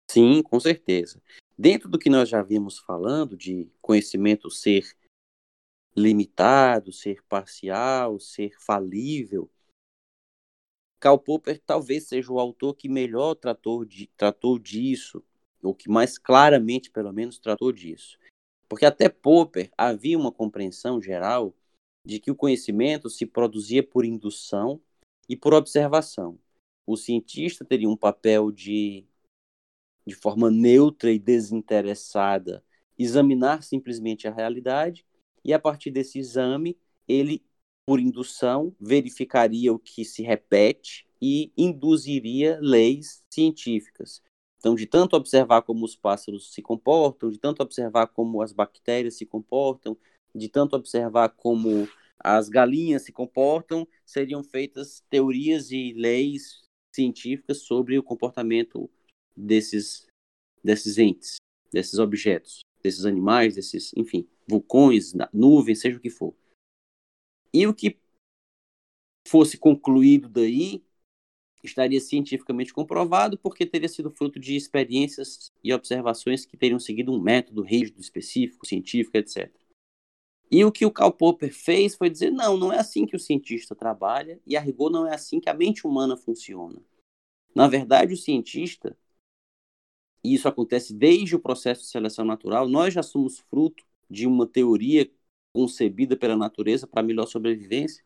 [0.09, 1.21] Sim, com certeza.
[1.55, 4.83] Dentro do que nós já vimos falando de conhecimento ser
[5.97, 9.49] limitado, ser parcial, ser falível.
[10.99, 15.23] Karl Popper talvez seja o autor que melhor tratou, de, tratou disso,
[15.61, 18.19] ou que mais claramente, pelo menos, tratou disso.
[18.69, 21.55] Porque até Popper havia uma compreensão geral
[22.05, 24.79] de que o conhecimento se produzia por indução
[25.27, 26.37] e por observação.
[26.85, 29.03] O cientista teria um papel de,
[30.05, 32.63] de forma neutra e desinteressada,
[32.97, 35.06] examinar simplesmente a realidade
[35.47, 37.41] e a partir desse exame, ele,
[37.85, 44.21] por indução, verificaria o que se repete e induziria leis científicas.
[44.57, 49.15] Então, de tanto observar como os pássaros se comportam, de tanto observar como as bactérias
[49.15, 49.97] se comportam,
[50.35, 51.87] de tanto observar como
[52.19, 56.61] as galinhas se comportam, seriam feitas teorias e leis
[56.93, 58.89] científicas sobre o comportamento
[59.33, 60.07] desses,
[60.61, 61.37] desses entes,
[61.71, 66.33] desses objetos, desses animais, desses, enfim vulcões, nuvens, seja o que for.
[67.53, 67.99] E o que
[69.27, 70.83] fosse concluído daí
[71.63, 77.21] estaria cientificamente comprovado porque teria sido fruto de experiências e observações que teriam seguido um
[77.21, 79.51] método rígido, específico, científico, etc.
[80.49, 83.19] E o que o Karl Popper fez foi dizer: não, não é assim que o
[83.19, 86.81] cientista trabalha, e a rigor não é assim que a mente humana funciona.
[87.53, 88.97] Na verdade, o cientista,
[90.23, 94.47] e isso acontece desde o processo de seleção natural, nós já somos fruto de uma
[94.47, 95.09] teoria
[95.53, 98.03] concebida pela natureza para melhor sobrevivência.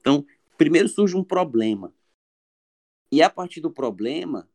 [0.00, 0.24] Então,
[0.56, 1.94] primeiro surge um problema.
[3.10, 4.48] E a partir do problema,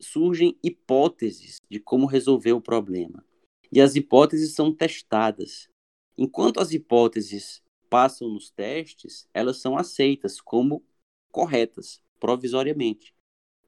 [0.00, 3.24] surgem hipóteses de como resolver o problema.
[3.70, 5.68] E as hipóteses são testadas.
[6.16, 10.84] Enquanto as hipóteses passam nos testes, elas são aceitas como
[11.30, 13.14] corretas, provisoriamente.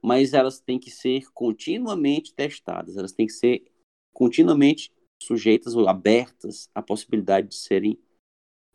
[0.01, 3.71] Mas elas têm que ser continuamente testadas, elas têm que ser
[4.13, 7.99] continuamente sujeitas ou abertas à possibilidade de serem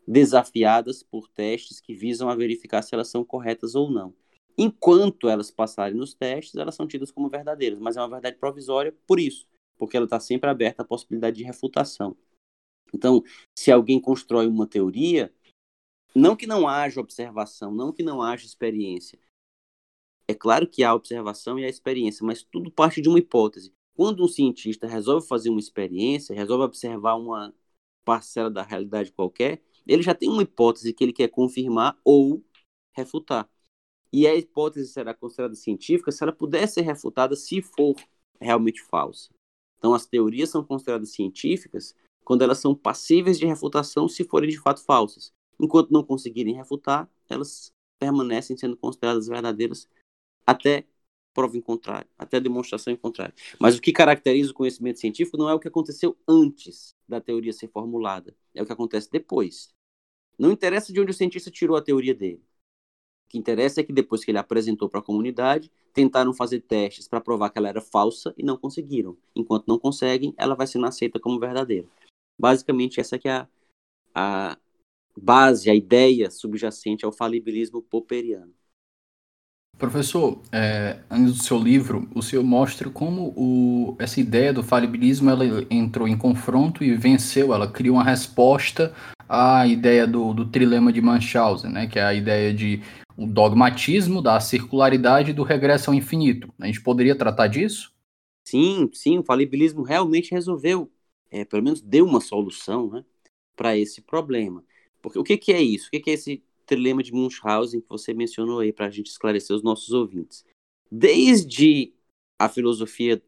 [0.07, 4.13] desafiadas por testes que visam a verificar se elas são corretas ou não.
[4.57, 8.95] Enquanto elas passarem nos testes, elas são tidas como verdadeiras, mas é uma verdade provisória
[9.05, 12.15] por isso, porque ela está sempre aberta à possibilidade de refutação.
[12.93, 13.21] Então,
[13.57, 15.33] se alguém constrói uma teoria,
[16.15, 19.19] não que não haja observação, não que não haja experiência.
[20.27, 23.73] É claro que há observação e há experiência, mas tudo parte de uma hipótese.
[23.95, 27.53] Quando um cientista resolve fazer uma experiência, resolve observar uma
[28.03, 32.43] parcela da realidade qualquer, ele já tem uma hipótese que ele quer confirmar ou
[32.93, 33.49] refutar.
[34.11, 37.95] E a hipótese será considerada científica se ela puder ser refutada se for
[38.39, 39.29] realmente falsa.
[39.77, 44.59] Então, as teorias são consideradas científicas quando elas são passíveis de refutação se forem de
[44.59, 45.31] fato falsas.
[45.59, 49.87] Enquanto não conseguirem refutar, elas permanecem sendo consideradas verdadeiras
[50.45, 50.85] até
[51.35, 53.35] prova em contrário, até demonstração em contrário.
[53.59, 57.51] Mas o que caracteriza o conhecimento científico não é o que aconteceu antes da teoria
[57.51, 59.69] ser formulada, é o que acontece depois.
[60.39, 62.41] Não interessa de onde o cientista tirou a teoria dele.
[63.27, 67.07] O que interessa é que depois que ele apresentou para a comunidade, tentaram fazer testes
[67.07, 69.17] para provar que ela era falsa e não conseguiram.
[69.35, 71.87] Enquanto não conseguem, ela vai sendo aceita como verdadeira.
[72.39, 73.47] Basicamente, essa é a,
[74.13, 74.57] a
[75.17, 78.53] base, a ideia subjacente ao falibilismo popperiano.
[79.77, 85.45] Professor, é, do seu livro, o senhor mostra como o, essa ideia do falibilismo ela
[85.69, 88.95] entrou em confronto e venceu, ela criou uma resposta
[89.27, 92.81] à ideia do, do trilema de Munchausen, né, que é a ideia de
[93.17, 96.53] o dogmatismo da circularidade e do regresso ao infinito.
[96.59, 97.93] A gente poderia tratar disso?
[98.45, 100.89] Sim, sim, o falibilismo realmente resolveu,
[101.31, 103.03] é, pelo menos deu uma solução né,
[103.55, 104.63] para esse problema.
[105.01, 105.87] Porque o que, que é isso?
[105.87, 109.07] O que, que é esse trilema de Munchausen que você mencionou aí para a gente
[109.07, 110.45] esclarecer os nossos ouvintes?
[110.91, 111.93] Desde
[112.39, 113.21] a filosofia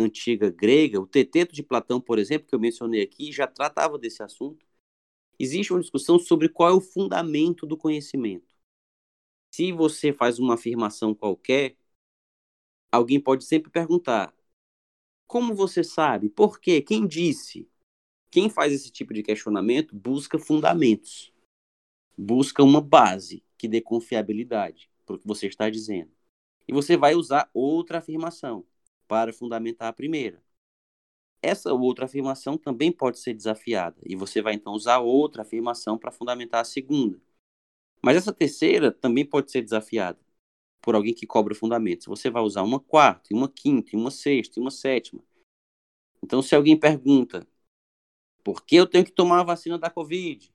[0.00, 4.22] antiga grega, o Teteto de Platão, por exemplo, que eu mencionei aqui, já tratava desse
[4.22, 4.66] assunto.
[5.38, 8.52] Existe uma discussão sobre qual é o fundamento do conhecimento
[9.52, 11.76] se você faz uma afirmação qualquer,
[12.90, 14.34] alguém pode sempre perguntar:
[15.26, 16.30] como você sabe?
[16.30, 16.80] Por quê?
[16.80, 17.68] Quem disse?
[18.30, 21.30] Quem faz esse tipo de questionamento busca fundamentos,
[22.22, 26.10] busca uma base que dê confiabilidade para o que você está dizendo.
[26.66, 28.64] E você vai usar outra afirmação
[29.08, 30.42] para fundamentar a primeira.
[31.42, 36.12] Essa outra afirmação também pode ser desafiada, e você vai então usar outra afirmação para
[36.12, 37.20] fundamentar a segunda.
[38.00, 40.20] Mas essa terceira também pode ser desafiada
[40.80, 42.06] por alguém que cobra fundamentos.
[42.06, 45.22] Você vai usar uma quarta, uma quinta, uma sexta, uma sétima.
[46.22, 47.46] Então, se alguém pergunta
[48.44, 50.51] por que eu tenho que tomar a vacina da Covid?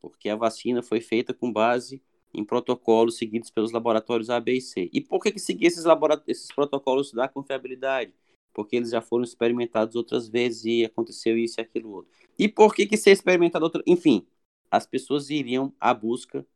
[0.00, 4.60] Porque a vacina foi feita com base em protocolos seguidos pelos laboratórios A, B e
[4.60, 4.90] C.
[4.92, 5.84] E por que, que seguir esses,
[6.26, 8.12] esses protocolos dá confiabilidade?
[8.52, 12.10] Porque eles já foram experimentados outras vezes e aconteceu isso e aquilo outro.
[12.38, 13.82] E por que, que ser experimentado outra...
[13.86, 14.26] Enfim,
[14.70, 16.46] as pessoas iriam à busca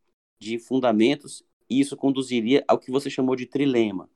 [0.41, 4.11] de fundamentos e isso conduziria ao que você chamou de trilema.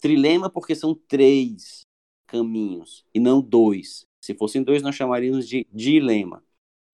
[0.00, 1.82] Trilema porque são três
[2.26, 4.04] caminhos e não dois.
[4.20, 6.44] Se fossem dois, nós chamaríamos de dilema.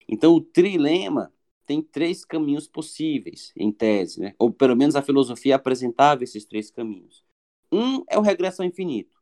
[0.07, 1.33] Então, o trilema
[1.69, 4.33] tem três caminhos possíveis, em tese, né?
[4.39, 7.23] ou pelo menos a filosofia apresentava esses três caminhos.
[7.71, 9.15] Um é o regresso ao infinito.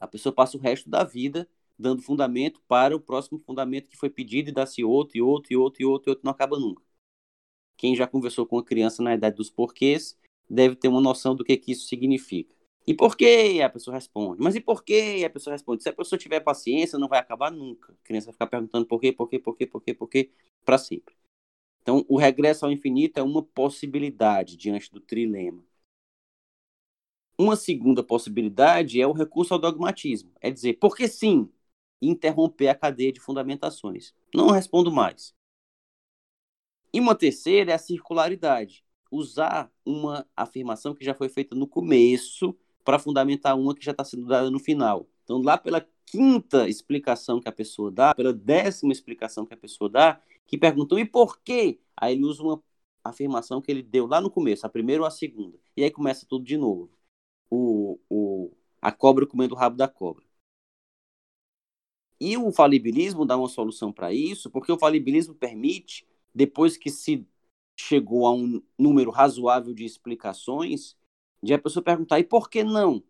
[0.00, 1.46] A pessoa passa o resto da vida
[1.78, 5.56] dando fundamento para o próximo fundamento que foi pedido e dá-se outro, e outro, e
[5.56, 6.82] outro, e outro, e outro, não acaba nunca.
[7.76, 10.16] Quem já conversou com uma criança na idade dos porquês
[10.48, 12.56] deve ter uma noção do que, que isso significa.
[12.86, 13.60] E por que?
[13.60, 14.40] A pessoa responde.
[14.40, 15.22] Mas e por que?
[15.22, 15.82] A pessoa responde.
[15.82, 17.92] Se a pessoa tiver paciência, não vai acabar nunca.
[17.92, 20.30] A criança vai ficar perguntando por quê, por quê, por quê, por quê, por quê,
[20.64, 21.14] para sempre.
[21.88, 25.64] Então, o regresso ao infinito é uma possibilidade diante do trilema.
[27.38, 30.30] Uma segunda possibilidade é o recurso ao dogmatismo.
[30.38, 31.50] É dizer, porque sim,
[32.02, 34.12] interromper a cadeia de fundamentações.
[34.34, 35.34] Não respondo mais.
[36.92, 38.84] E uma terceira é a circularidade.
[39.10, 44.04] Usar uma afirmação que já foi feita no começo para fundamentar uma que já está
[44.04, 45.08] sendo dada no final.
[45.24, 49.88] Então, lá pela quinta explicação que a pessoa dá, pela décima explicação que a pessoa
[49.88, 51.80] dá, que perguntou e por quê?
[51.96, 52.62] Aí ele usa uma
[53.04, 55.58] afirmação que ele deu lá no começo, a primeira ou a segunda.
[55.76, 56.90] E aí começa tudo de novo.
[57.50, 60.24] O, o, a cobra comendo o rabo da cobra.
[62.20, 67.26] E o falibilismo dá uma solução para isso, porque o falibilismo permite, depois que se
[67.76, 70.96] chegou a um número razoável de explicações,
[71.42, 73.02] de a pessoa perguntar: e por que não?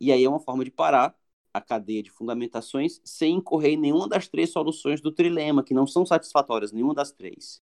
[0.00, 1.14] E aí é uma forma de parar
[1.56, 5.86] a cadeia de fundamentações sem incorrer em nenhuma das três soluções do trilema, que não
[5.86, 7.62] são satisfatórias, nenhuma das três.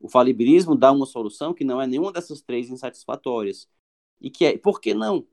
[0.00, 3.68] O falibilismo dá uma solução que não é nenhuma dessas três insatisfatórias.
[4.20, 5.26] E que é, por que não?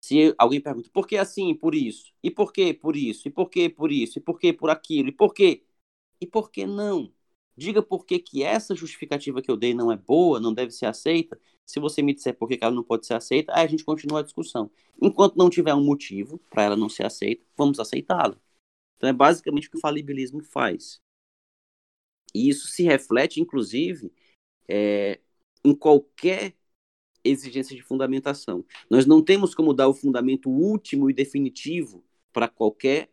[0.00, 2.12] Se alguém pergunta, por que assim, por isso?
[2.22, 3.28] E por que por isso?
[3.28, 4.18] E por que por isso?
[4.18, 5.08] E por que por aquilo?
[5.10, 5.64] E por que?
[6.20, 7.12] e por que não.
[7.60, 10.86] Diga por que, que essa justificativa que eu dei não é boa, não deve ser
[10.86, 11.38] aceita.
[11.66, 14.20] Se você me disser por que ela não pode ser aceita, aí a gente continua
[14.20, 14.70] a discussão.
[14.98, 18.34] Enquanto não tiver um motivo para ela não ser aceita, vamos aceitá-la.
[18.96, 21.02] Então é basicamente o que o falibilismo faz.
[22.34, 24.10] E isso se reflete, inclusive,
[24.66, 25.20] é,
[25.62, 26.56] em qualquer
[27.22, 28.64] exigência de fundamentação.
[28.88, 32.02] Nós não temos como dar o fundamento último e definitivo
[32.32, 33.10] para qualquer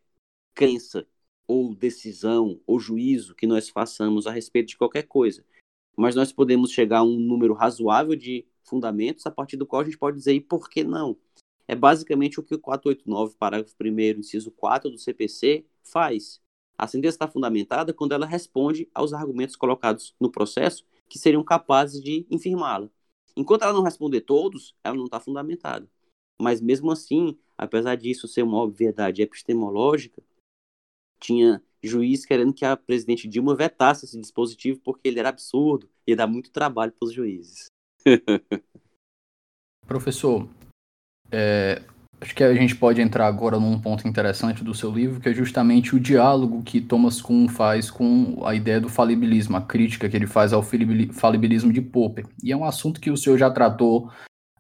[0.56, 1.06] crença
[1.48, 5.46] ou decisão ou juízo que nós façamos a respeito de qualquer coisa.
[5.96, 9.86] Mas nós podemos chegar a um número razoável de fundamentos a partir do qual a
[9.86, 11.18] gente pode dizer e por que não.
[11.68, 16.42] É basicamente o que o 489, parágrafo 1 inciso 4 do CPC faz.
[16.78, 22.02] A sentença está fundamentada quando ela responde aos argumentos colocados no processo que seriam capazes
[22.02, 22.90] de infirmá-la.
[23.36, 25.90] Enquanto ela não responder todos, ela não está fundamentada.
[26.40, 30.22] Mas mesmo assim, apesar disso ser uma obviedade epistemológica,
[31.20, 36.16] tinha juiz querendo que a presidente Dilma vetasse esse dispositivo porque ele era absurdo e
[36.16, 37.68] dar muito trabalho para os juízes.
[39.86, 40.48] Professor,
[41.32, 41.82] é,
[42.20, 45.34] acho que a gente pode entrar agora num ponto interessante do seu livro, que é
[45.34, 50.16] justamente o diálogo que Thomas Kuhn faz com a ideia do falibilismo, a crítica que
[50.16, 52.26] ele faz ao falibilismo de Popper.
[52.44, 54.12] E é um assunto que o senhor já tratou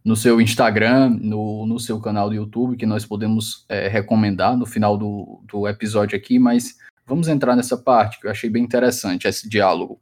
[0.07, 4.65] no seu Instagram, no, no seu canal do YouTube, que nós podemos é, recomendar no
[4.65, 9.27] final do, do episódio aqui, mas vamos entrar nessa parte que eu achei bem interessante,
[9.27, 9.99] esse diálogo.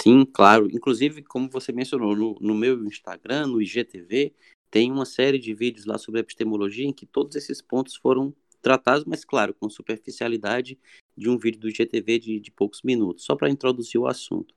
[0.00, 0.66] Sim, claro.
[0.72, 4.32] Inclusive, como você mencionou, no, no meu Instagram, no IGTV,
[4.70, 9.04] tem uma série de vídeos lá sobre epistemologia em que todos esses pontos foram tratados,
[9.04, 10.78] mas claro, com superficialidade
[11.14, 14.54] de um vídeo do IGTV de, de poucos minutos, só para introduzir o assunto.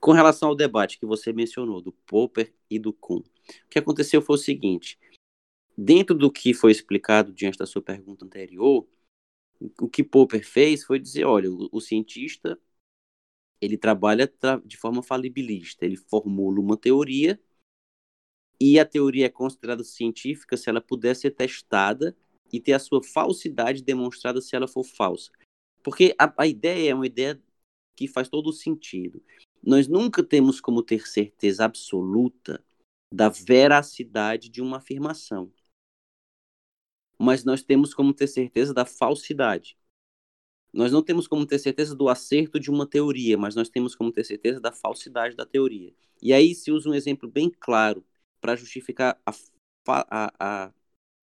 [0.00, 4.22] Com relação ao debate que você mencionou, do Popper e do Kuhn, o que aconteceu
[4.22, 4.98] foi o seguinte:
[5.76, 8.86] dentro do que foi explicado diante da sua pergunta anterior,
[9.80, 12.58] o que Popper fez foi dizer, olha, o, cientista
[13.60, 17.40] ele trabalha tra de forma falibilista, ele formula uma teoria
[18.60, 22.16] e a teoria é considerada científica se ela puder ser testada
[22.52, 25.30] e ter a sua falsidade demonstrada se ela for falsa.
[25.82, 27.40] Porque a, a ideia é uma ideia
[27.96, 29.22] que faz todo sentido.
[29.62, 32.64] Nós nunca temos como ter certeza absoluta
[33.12, 35.52] da veracidade de uma afirmação.
[37.18, 39.76] Mas nós temos como ter certeza da falsidade.
[40.72, 44.12] Nós não temos como ter certeza do acerto de uma teoria, mas nós temos como
[44.12, 45.92] ter certeza da falsidade da teoria.
[46.22, 48.04] E aí se usa um exemplo bem claro
[48.40, 49.32] para justificar a,
[49.88, 50.72] a, a,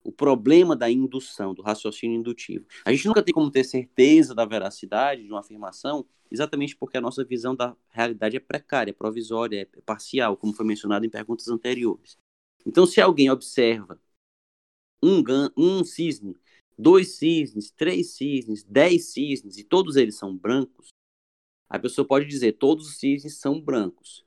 [0.06, 2.68] o problema da indução, do raciocínio indutivo.
[2.86, 7.02] A gente nunca tem como ter certeza da veracidade de uma afirmação, exatamente porque a
[7.02, 11.48] nossa visão da realidade é precária, é provisória, é parcial, como foi mencionado em perguntas
[11.48, 12.18] anteriores.
[12.64, 14.00] Então, se alguém observa
[15.02, 15.24] um,
[15.58, 16.38] um cisne,
[16.78, 20.90] dois cisnes, três cisnes, dez cisnes, e todos eles são brancos,
[21.68, 24.24] a pessoa pode dizer todos os cisnes são brancos.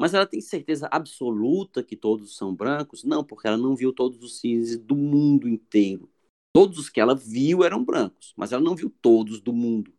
[0.00, 3.04] Mas ela tem certeza absoluta que todos são brancos?
[3.04, 6.10] Não, porque ela não viu todos os cisnes do mundo inteiro.
[6.54, 9.92] Todos os que ela viu eram brancos, mas ela não viu todos do mundo.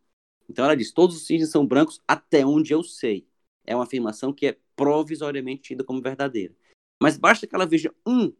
[0.48, 3.28] Então ela diz: todos os cisnes são brancos até onde eu sei.
[3.64, 6.52] É uma afirmação que é provisoriamente tida como verdadeira.
[7.00, 8.32] Mas basta que ela veja um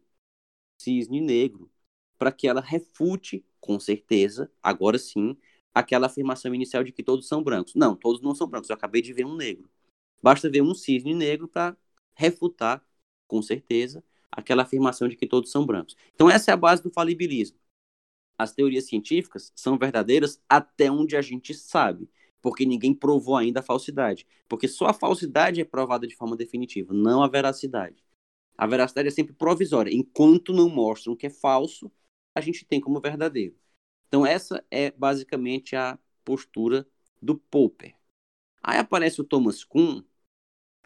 [0.77, 1.71] cisne negro
[2.17, 5.37] para que ela refute, com certeza, agora sim,
[5.73, 7.73] aquela afirmação inicial de que todos são brancos.
[7.73, 8.69] Não, todos não são brancos.
[8.69, 9.69] Eu acabei de ver um negro.
[10.23, 11.77] Basta ver um cisne negro para
[12.15, 12.83] refutar,
[13.27, 15.95] com certeza, aquela afirmação de que todos são brancos.
[16.15, 17.57] Então, essa é a base do falibilismo
[18.37, 22.09] as teorias científicas são verdadeiras até onde a gente sabe,
[22.41, 24.27] porque ninguém provou ainda a falsidade.
[24.47, 28.03] Porque só a falsidade é provada de forma definitiva, não a veracidade.
[28.57, 29.93] A veracidade é sempre provisória.
[29.93, 31.91] Enquanto não mostram que é falso,
[32.35, 33.55] a gente tem como verdadeiro.
[34.07, 36.87] Então, essa é basicamente a postura
[37.21, 37.95] do Popper.
[38.61, 40.03] Aí aparece o Thomas Kuhn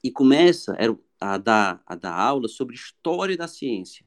[0.04, 0.78] e começa
[1.20, 4.06] a dar, a dar aula sobre história da ciência.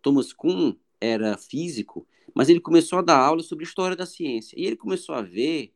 [0.00, 4.58] Thomas Kuhn era físico mas ele começou a dar aula sobre história da ciência.
[4.58, 5.74] E ele começou a ver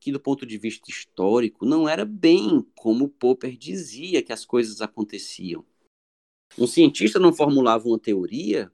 [0.00, 4.80] que, do ponto de vista histórico, não era bem como Popper dizia que as coisas
[4.80, 5.64] aconteciam.
[6.58, 8.70] Um cientista não formulava uma teoria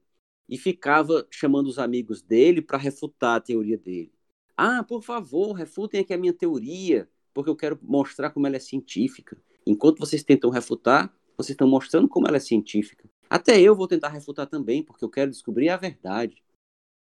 [0.48, 4.12] e ficava chamando os amigos dele para refutar a teoria dele.
[4.56, 8.60] Ah, por favor, refutem aqui a minha teoria, porque eu quero mostrar como ela é
[8.60, 9.40] científica.
[9.68, 13.08] Enquanto vocês tentam refutar, vocês estão mostrando como ela é científica.
[13.28, 16.42] Até eu vou tentar refutar também, porque eu quero descobrir a verdade.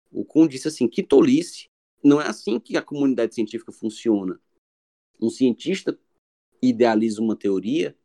[0.10, 1.70] O Kuhn disse assim: que tolice.
[2.02, 4.40] Não é assim que a comunidade científica funciona.
[5.20, 6.00] Um cientista
[6.62, 7.96] idealiza uma teoria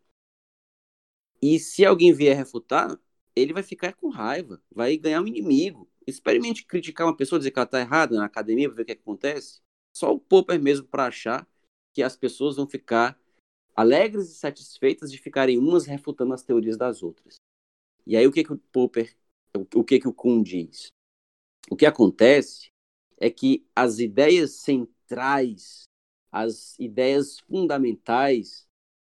[1.41, 2.99] e se alguém vier refutar,
[3.35, 5.89] ele vai ficar com raiva, vai ganhar um inimigo.
[6.07, 8.93] Experimente criticar uma pessoa, dizer que ela está errada na academia, para ver o que
[8.93, 9.61] acontece.
[9.95, 11.49] só o Popper mesmo para achar
[11.93, 13.19] que as pessoas vão ficar
[13.75, 17.37] alegres e satisfeitas de ficarem umas refutando as teorias das outras.
[18.07, 19.17] E aí o que que o Popper,
[19.75, 20.89] o que que o Kuhn diz?
[21.71, 22.71] O que acontece
[23.19, 25.85] é que as ideias centrais,
[26.33, 28.67] as ideias fundamentais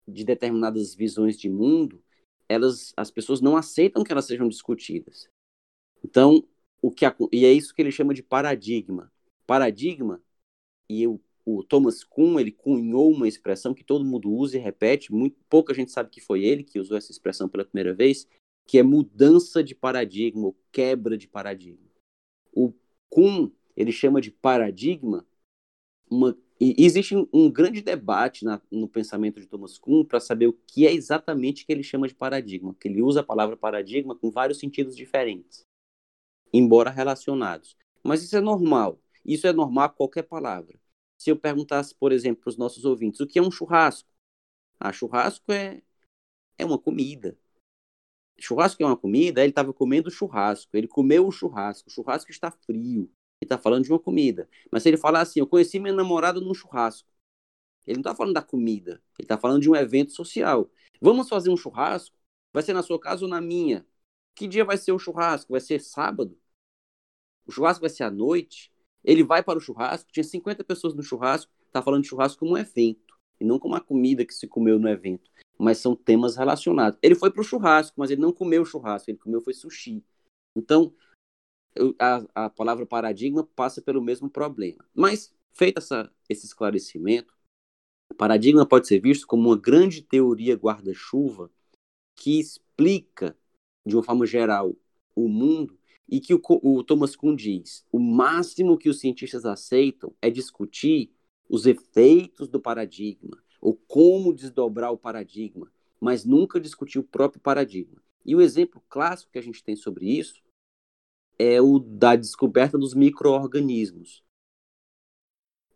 [0.08, 2.04] de determinadas visões de mundo,
[2.48, 5.30] elas, as pessoas não aceitam que elas sejam discutidas.
[6.04, 6.46] Então,
[6.82, 9.12] o que e é isso que ele chama de paradigma.
[9.46, 10.22] Paradigma
[10.90, 15.12] e o, o Thomas Kuhn ele cunhou uma expressão que todo mundo usa e repete,
[15.12, 18.28] muito pouca gente sabe que foi ele que usou essa expressão pela primeira vez,
[18.68, 21.90] que é mudança de paradigma, ou quebra de paradigma.
[22.54, 22.74] O
[23.10, 25.26] Kuhn ele chama de paradigma
[26.10, 30.54] uma e existe um, grande debate na, no pensamento de Thomas Kuhn para saber o
[30.54, 34.30] que é exatamente que ele chama de paradigma, que ele usa a palavra paradigma com
[34.30, 35.66] vários sentidos diferentes,
[36.54, 37.76] embora relacionados.
[38.04, 39.02] Mas isso é normal.
[39.26, 40.80] Isso é normal qualquer palavra.
[41.22, 44.10] Se eu perguntasse, por exemplo, para os nossos ouvintes, o que é um churrasco?
[44.80, 45.84] Ah, churrasco é,
[46.58, 47.38] é uma comida.
[48.40, 50.76] Churrasco é uma comida, ele estava comendo churrasco.
[50.76, 51.90] Ele comeu o churrasco.
[51.90, 53.04] O churrasco está frio.
[53.40, 54.50] Ele está falando de uma comida.
[54.72, 57.08] Mas se ele falar assim, eu conheci minha namorada num churrasco.
[57.86, 58.94] Ele não está falando da comida.
[59.20, 60.72] Ele está falando de um evento social.
[61.00, 62.18] Vamos fazer um churrasco?
[62.52, 63.86] Vai ser na sua casa ou na minha?
[64.34, 65.52] Que dia vai ser o churrasco?
[65.52, 66.36] Vai ser sábado?
[67.46, 68.71] O churrasco vai ser à noite?
[69.04, 72.54] Ele vai para o churrasco, tinha 50 pessoas no churrasco, está falando de churrasco como
[72.54, 76.36] um evento, e não como uma comida que se comeu no evento, mas são temas
[76.36, 77.00] relacionados.
[77.02, 80.04] Ele foi para o churrasco, mas ele não comeu churrasco, ele comeu foi sushi.
[80.56, 80.94] Então,
[82.00, 84.86] a, a palavra paradigma passa pelo mesmo problema.
[84.94, 87.34] Mas, feito essa, esse esclarecimento,
[88.18, 91.50] paradigma pode ser visto como uma grande teoria guarda-chuva
[92.16, 93.36] que explica,
[93.84, 94.76] de uma forma geral,
[95.16, 95.81] o mundo
[96.12, 101.10] e que o, o Thomas Kuhn diz: o máximo que os cientistas aceitam é discutir
[101.50, 108.02] os efeitos do paradigma, ou como desdobrar o paradigma, mas nunca discutir o próprio paradigma.
[108.26, 110.44] E o exemplo clássico que a gente tem sobre isso
[111.40, 114.24] é o da descoberta dos microorganismos.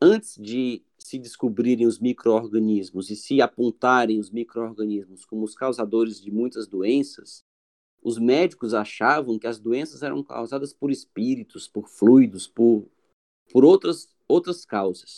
[0.01, 6.29] Antes de se descobrirem os microorganismos e se apontarem os microorganismos como os causadores de
[6.29, 7.43] muitas doenças,
[8.05, 12.87] os médicos achavam que as doenças eram causadas por espíritos, por fluidos, por,
[13.51, 15.17] por outras, outras causas.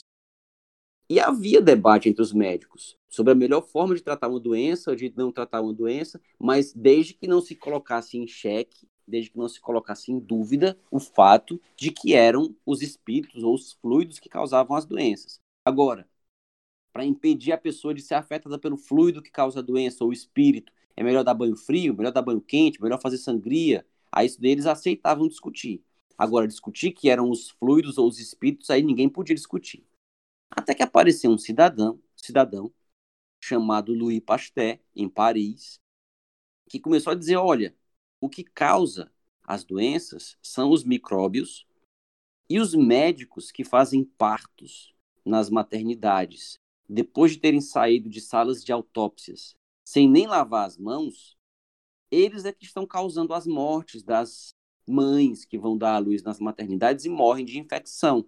[1.10, 4.96] E havia debate entre os médicos sobre a melhor forma de tratar uma doença ou
[4.96, 9.38] de não tratar uma doença, mas desde que não se colocasse em xeque desde que
[9.38, 14.20] não se colocasse em dúvida o fato de que eram os espíritos ou os fluidos
[14.20, 15.40] que causavam as doenças.
[15.64, 16.08] Agora,
[16.92, 20.14] para impedir a pessoa de ser afetada pelo fluido que causa a doença ou o
[20.14, 23.86] espírito, é melhor dar banho frio, melhor dar banho quente, melhor fazer sangria.
[24.12, 25.84] Aí isso deles aceitavam discutir.
[26.18, 29.86] Agora, discutir que eram os fluidos ou os espíritos, aí ninguém podia discutir.
[30.50, 32.74] Até que apareceu um cidadão, cidadão
[33.40, 35.80] chamado Louis Pasteur, em Paris,
[36.68, 37.76] que começou a dizer: olha,
[38.20, 39.12] o que causa
[39.44, 41.68] as doenças são os micróbios
[42.50, 46.58] e os médicos que fazem partos nas maternidades,
[46.90, 49.57] depois de terem saído de salas de autópsias
[49.88, 51.38] sem nem lavar as mãos,
[52.12, 54.54] eles é que estão causando as mortes das
[54.86, 58.28] mães que vão dar à luz nas maternidades e morrem de infecção.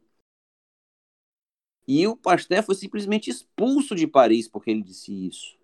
[1.86, 5.60] E o Pasteur foi simplesmente expulso de Paris porque ele disse isso.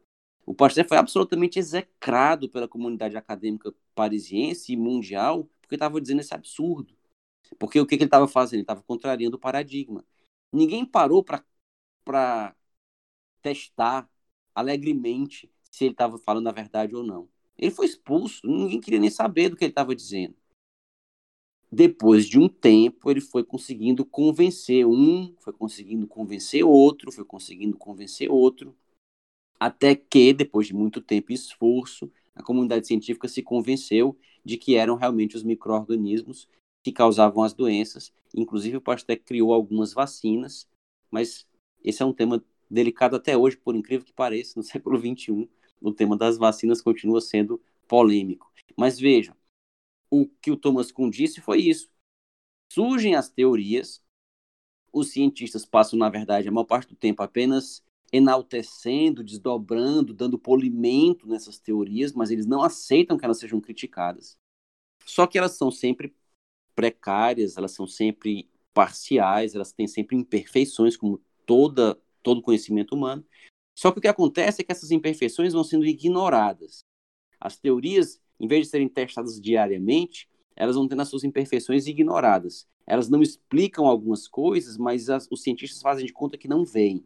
[0.46, 6.34] O Pasteur foi absolutamente execrado pela comunidade acadêmica parisiense e mundial porque estava dizendo esse
[6.34, 6.94] absurdo.
[7.58, 8.56] Porque o que, que ele estava fazendo?
[8.56, 10.04] Ele estava contrariando o paradigma.
[10.52, 12.54] Ninguém parou para
[13.42, 14.10] testar
[14.54, 17.28] alegremente se ele estava falando a verdade ou não.
[17.58, 20.34] Ele foi expulso, ninguém queria nem saber do que ele estava dizendo.
[21.70, 27.78] Depois de um tempo, ele foi conseguindo convencer um, foi conseguindo convencer outro, foi conseguindo
[27.78, 28.74] convencer outro.
[29.60, 34.76] Até que, depois de muito tempo e esforço, a comunidade científica se convenceu de que
[34.76, 36.48] eram realmente os micro-organismos
[36.82, 38.14] que causavam as doenças.
[38.34, 40.70] Inclusive, o Pasteur criou algumas vacinas,
[41.12, 41.46] mas
[41.84, 45.50] esse é um tema delicado até hoje, por incrível que pareça, no século XXI,
[45.82, 48.52] o tema das vacinas continua sendo polêmico.
[48.78, 49.36] Mas vejam,
[50.10, 51.90] o que o Thomas Kuhn disse foi isso.
[52.72, 54.04] Surgem as teorias,
[54.92, 61.28] os cientistas passam, na verdade, a maior parte do tempo apenas enaltecendo, desdobrando, dando polimento
[61.28, 64.38] nessas teorias, mas eles não aceitam que elas sejam criticadas.
[65.06, 66.16] Só que elas são sempre
[66.76, 73.26] precárias, elas são sempre parciais, elas têm sempre imperfeições, como toda, todo conhecimento humano.
[73.76, 76.86] Só que o que acontece é que essas imperfeições vão sendo ignoradas.
[77.40, 82.68] As teorias, em vez de serem testadas diariamente, elas vão tendo as suas imperfeições ignoradas.
[82.88, 87.04] elas não explicam algumas coisas, mas as, os cientistas fazem de conta que não veem.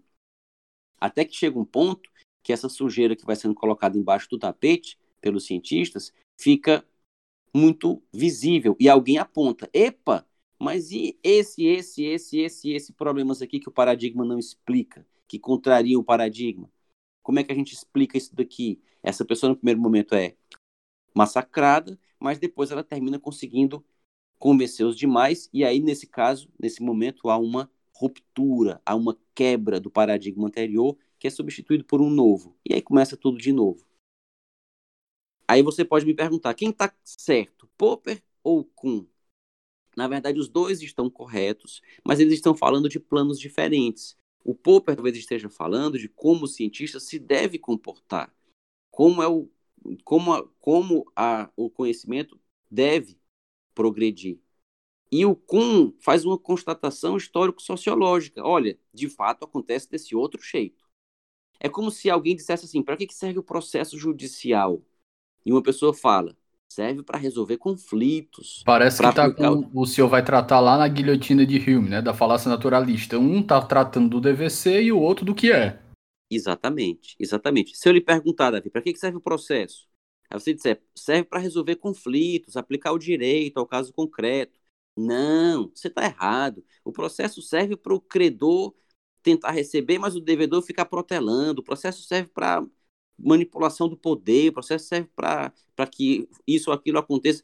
[1.00, 2.10] Até que chega um ponto
[2.44, 6.86] que essa sujeira que vai sendo colocada embaixo do tapete pelos cientistas fica
[7.54, 10.28] muito visível e alguém aponta: "Epa,
[10.60, 15.38] mas e esse, esse, esse, esse, esse problemas aqui que o paradigma não explica, que
[15.40, 16.70] contrariam o paradigma?
[17.22, 18.82] Como é que a gente explica isso daqui?
[19.04, 20.36] Essa pessoa no primeiro momento é
[21.14, 23.86] massacrada, mas depois ela termina conseguindo
[24.40, 29.80] convencer os demais e aí nesse caso, nesse momento há uma ruptura, há uma quebra
[29.80, 32.58] do paradigma anterior que é substituído por um novo.
[32.68, 33.86] E aí começa tudo de novo.
[35.48, 39.06] Aí você pode me perguntar, quem está certo, Popper ou Kuhn?
[39.96, 44.19] Na verdade, os dois estão corretos, mas eles estão falando de planos diferentes.
[44.44, 48.34] O Popper talvez esteja falando de como o cientista se deve comportar,
[48.92, 49.50] como é o
[50.04, 53.18] como, a, como a, o conhecimento deve
[53.74, 54.40] progredir.
[55.12, 58.44] E o Kuhn faz uma constatação histórico-sociológica.
[58.44, 60.88] Olha, de fato acontece desse outro jeito.
[61.60, 64.84] É como se alguém dissesse assim: para que serve o processo judicial?
[65.46, 66.38] E uma pessoa fala:
[66.70, 68.62] serve para resolver conflitos.
[68.66, 69.82] Parece que tá com, o...
[69.82, 73.18] o senhor vai tratar lá na guilhotina de Hume, né, da falácia naturalista.
[73.18, 75.82] Um tá tratando do DVC e o outro do que é.
[76.32, 77.76] Exatamente, exatamente.
[77.76, 79.88] Se eu lhe perguntar, Davi, para que serve o processo?
[80.30, 84.60] Aí você disser, serve para resolver conflitos, aplicar o direito ao caso concreto.
[84.96, 86.64] Não, você está errado.
[86.86, 88.76] O processo serve para o credor
[89.24, 91.62] tentar receber, mas o devedor ficar protelando.
[91.62, 92.64] O processo serve para
[93.22, 97.44] manipulação do poder, o processo serve para que isso ou aquilo aconteça.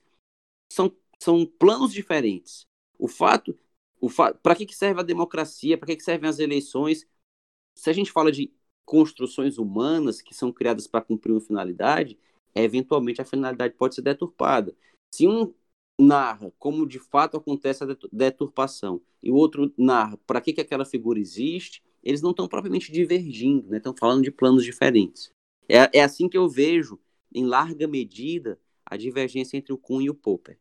[0.72, 2.66] São, são planos diferentes.
[2.98, 3.58] O fato,
[4.00, 7.06] o fa para que, que serve a democracia, para que, que servem as eleições?
[7.76, 8.52] Se a gente fala de
[8.86, 12.18] construções humanas que são criadas para cumprir uma finalidade,
[12.54, 14.76] eventualmente a finalidade pode ser deturpada.
[15.14, 15.54] Se um
[16.00, 20.86] narra como de fato acontece a deturpação e o outro narra para que, que aquela
[20.86, 23.78] figura existe, eles não estão propriamente divergindo, né?
[23.78, 25.32] estão falando de planos diferentes.
[25.70, 27.00] É, é assim que eu vejo,
[27.34, 30.58] em larga medida, a divergência entre o Kuhn e o Popper.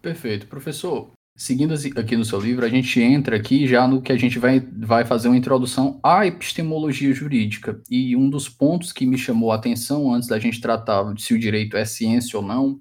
[0.00, 0.46] Perfeito.
[0.46, 4.38] Professor, seguindo aqui no seu livro, a gente entra aqui já no que a gente
[4.38, 7.82] vai, vai fazer uma introdução à epistemologia jurídica.
[7.90, 11.38] E um dos pontos que me chamou a atenção antes da gente tratar se o
[11.38, 12.80] direito é ciência ou não,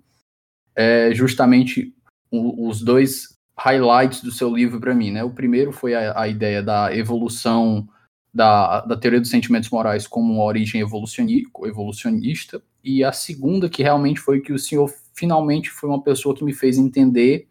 [0.75, 1.93] é justamente
[2.31, 5.11] o, os dois highlights do seu livro para mim.
[5.11, 5.23] Né?
[5.23, 7.87] O primeiro foi a, a ideia da evolução
[8.39, 14.21] da, da teoria dos sentimentos morais como uma origem evolucionista, e a segunda, que realmente
[14.21, 17.49] foi que o senhor finalmente foi uma pessoa que me fez entender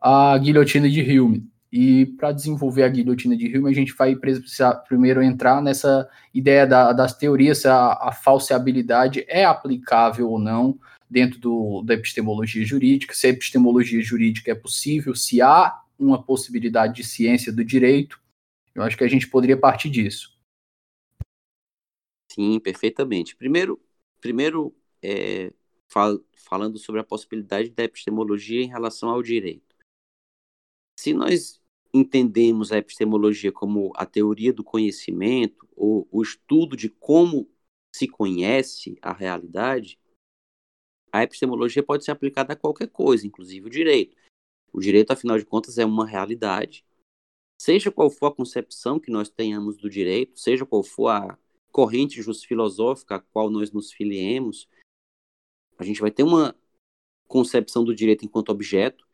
[0.00, 1.44] a guilhotina de Hume.
[1.72, 6.64] E para desenvolver a guilhotina de Hume, a gente vai precisar primeiro entrar nessa ideia
[6.64, 10.78] da, das teorias, se a, a falseabilidade é aplicável ou não
[11.10, 16.94] dentro do, da epistemologia jurídica, se a epistemologia jurídica é possível, se há uma possibilidade
[16.94, 18.22] de ciência do direito,
[18.74, 20.36] eu acho que a gente poderia partir disso.
[22.32, 23.36] Sim, perfeitamente.
[23.36, 23.80] Primeiro,
[24.20, 25.52] primeiro é,
[25.88, 29.74] fal falando sobre a possibilidade da epistemologia em relação ao direito.
[30.98, 31.62] Se nós
[31.92, 37.48] entendemos a epistemologia como a teoria do conhecimento, ou o estudo de como
[37.94, 39.98] se conhece a realidade,
[41.12, 44.16] a epistemologia pode ser aplicada a qualquer coisa, inclusive o direito.
[44.72, 46.83] O direito, afinal de contas, é uma realidade
[47.64, 51.38] seja qual for a concepção que nós tenhamos do direito, seja qual for a
[51.72, 54.68] corrente filosófica a qual nós nos filiemos,
[55.78, 56.54] a gente vai ter uma
[57.26, 59.08] concepção do direito enquanto objeto,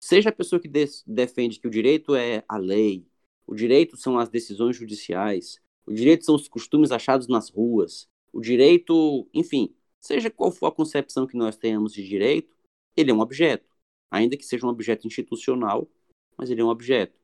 [0.00, 3.04] seja a pessoa que de defende que o direito é a lei,
[3.48, 8.40] o direito são as decisões judiciais, o direito são os costumes achados nas ruas, o
[8.40, 12.56] direito, enfim, seja qual for a concepção que nós tenhamos de direito,
[12.96, 13.68] ele é um objeto,
[14.08, 15.90] ainda que seja um objeto institucional,
[16.38, 17.21] mas ele é um objeto.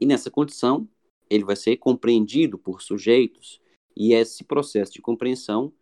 [0.00, 0.88] E nessa condição,
[1.28, 3.60] ele vai ser compreendido por sujeitos,
[3.96, 5.72] e esse processo de compreensão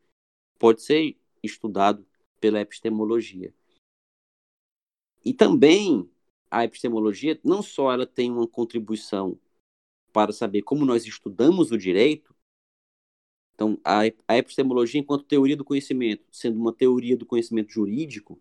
[0.59, 2.07] pode ser estudado
[2.41, 3.53] pela epistemologia.
[5.25, 6.09] E também
[6.51, 9.39] a epistemologia, não só ela tem uma contribuição
[10.13, 12.35] para saber como nós estudamos o direito,
[13.55, 14.07] então a,
[14.37, 18.41] epistemologia enquanto teoria do conhecimento, sendo uma teoria do conhecimento jurídico,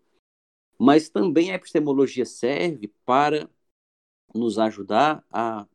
[0.78, 3.50] mas também a epistemologia serve para
[4.34, 5.68] nos ajudar a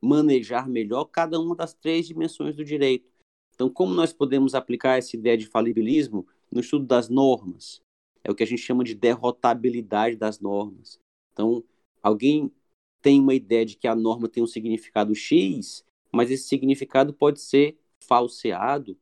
[0.00, 3.08] manejar melhor cada uma das três dimensões do direito.
[3.54, 7.80] Então, como nós podemos aplicar essa ideia de falibilismo no estudo das normas?
[8.24, 10.98] É o que a gente chama de derrotabilidade das normas.
[11.32, 11.62] Então,
[12.02, 12.50] alguém
[13.00, 17.40] tem uma ideia de que a norma tem um significado X, mas esse significado pode
[17.40, 18.96] ser falseado.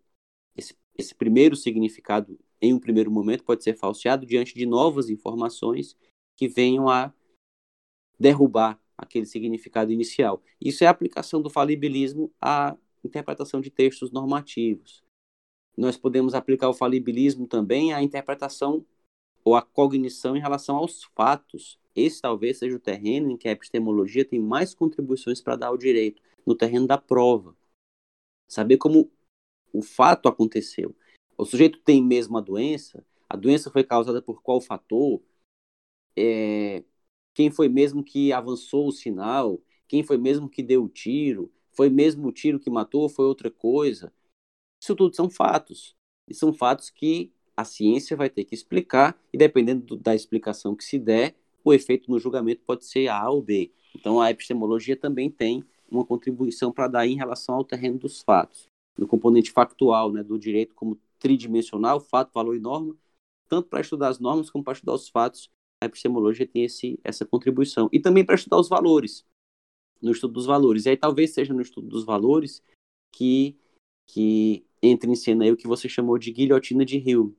[0.57, 5.96] Esse, esse primeiro significado, em um primeiro momento, pode ser falseado diante de novas informações
[6.36, 7.12] que venham a
[8.18, 10.42] derrubar aquele significado inicial.
[10.61, 15.03] Isso é a aplicação do falibilismo à interpretação de textos normativos.
[15.76, 18.84] Nós podemos aplicar o falibilismo também à interpretação
[19.42, 21.78] ou à cognição em relação aos fatos.
[21.96, 25.78] Esse talvez seja o terreno em que a epistemologia tem mais contribuições para dar ao
[25.78, 27.57] direito, no terreno da prova.
[28.46, 29.11] Saber como
[29.72, 30.94] o fato aconteceu.
[31.38, 35.22] O sujeito tem mesmo a doença, a doença foi causada por qual fator,
[36.14, 36.84] é,
[37.35, 41.89] quem foi mesmo que avançou o sinal, quem foi mesmo que deu o tiro, foi
[41.89, 44.12] mesmo o tiro que matou, foi outra coisa.
[44.81, 45.95] Isso tudo são fatos.
[46.28, 50.85] E são fatos que a ciência vai ter que explicar, e dependendo da explicação que
[50.85, 53.70] se der, o efeito no julgamento pode ser A ou B.
[53.95, 58.66] Então a epistemologia também tem uma contribuição para dar em relação ao terreno dos fatos.
[58.97, 62.97] No componente factual né, do direito como tridimensional, fato, valor e norma,
[63.49, 65.51] tanto para estudar as normas como para estudar os fatos,
[65.81, 67.89] a epistemologia tem esse, essa contribuição.
[67.93, 69.24] E também para estudar os valores,
[70.01, 70.87] no estudo dos valores.
[70.87, 72.62] E aí talvez seja no estudo dos valores
[73.12, 73.57] que,
[74.07, 77.37] que entre em cena aí o que você chamou de guilhotina de Hume,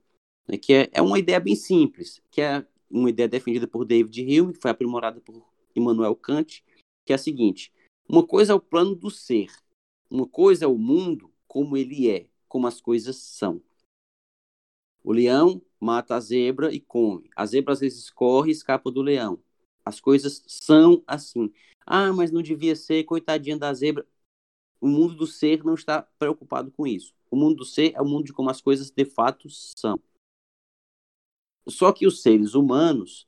[0.48, 4.22] né, que é, é uma ideia bem simples, que é uma ideia defendida por David
[4.22, 5.44] Hume, que foi aprimorada por
[5.76, 6.64] Immanuel Kant,
[7.06, 7.72] que é a seguinte:
[8.08, 9.50] uma coisa é o plano do ser,
[10.10, 13.62] uma coisa é o mundo como ele é, como as coisas são.
[15.04, 17.30] O leão mata a zebra e come.
[17.36, 19.40] A zebra às vezes corre e escapa do leão.
[19.84, 21.52] As coisas são assim.
[21.86, 24.06] Ah, mas não devia ser, coitadinha da zebra.
[24.80, 27.14] O mundo do ser não está preocupado com isso.
[27.30, 30.00] O mundo do ser é o mundo de como as coisas de fato são.
[31.68, 33.28] Só que os seres humanos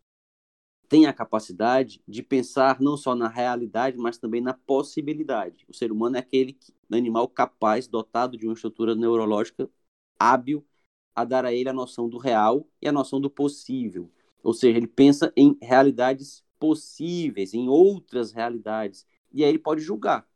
[0.90, 5.66] têm a capacidade de pensar não só na realidade, mas também na possibilidade.
[5.68, 6.58] O ser humano é aquele
[6.92, 9.70] animal capaz, dotado de uma estrutura neurológica
[10.20, 10.66] hábil
[11.16, 14.12] a dar a ele a noção do real e a noção do possível.
[14.44, 19.06] Ou seja, ele pensa em realidades possíveis, em outras realidades.
[19.32, 20.28] E aí ele pode julgar.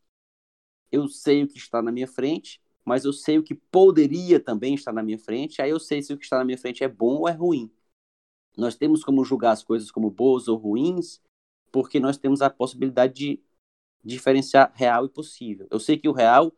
[0.91, 4.73] Eu sei o que está na minha frente, mas eu sei o que poderia também
[4.75, 5.61] estar na minha frente.
[5.61, 7.71] Aí eu sei se o que está na minha frente é bom ou é ruim.
[8.57, 11.21] Nós temos como julgar as coisas como boas ou ruins,
[11.71, 13.43] porque nós temos a possibilidade de
[14.03, 15.67] diferenciar real e possível.
[15.69, 16.53] Eu sei que o real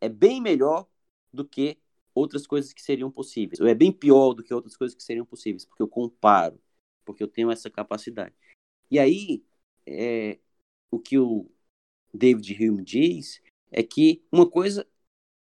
[0.00, 0.86] é bem melhor
[1.32, 1.78] do que
[2.16, 3.60] outras coisas que seriam possíveis.
[3.60, 6.58] Ou é bem pior do que outras coisas que seriam possíveis, porque eu comparo,
[7.04, 8.34] porque eu tenho essa capacidade.
[8.90, 9.44] E aí,
[9.86, 10.38] é,
[10.90, 11.50] o que o
[12.12, 14.86] David Hume diz é que uma coisa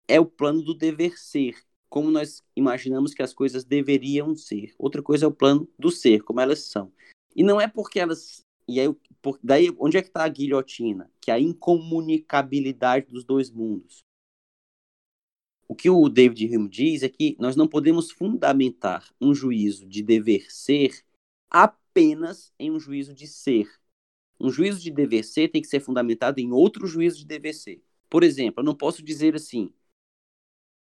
[0.08, 1.56] é o plano do dever ser,
[1.88, 4.74] como nós imaginamos que as coisas deveriam ser.
[4.78, 6.92] Outra coisa é o plano do ser, como elas são.
[7.34, 8.42] E não é porque elas.
[8.68, 11.10] E aí, por, daí, onde é que está a guilhotina?
[11.22, 14.04] Que é a incomunicabilidade dos dois mundos.
[15.68, 20.04] O que o David Hume diz é que nós não podemos fundamentar um juízo de
[20.04, 21.04] dever ser
[21.50, 23.68] apenas em um juízo de ser.
[24.40, 27.82] Um juízo de dever ser tem que ser fundamentado em outro juízo de dever ser.
[28.10, 29.74] Por exemplo, eu não posso dizer assim: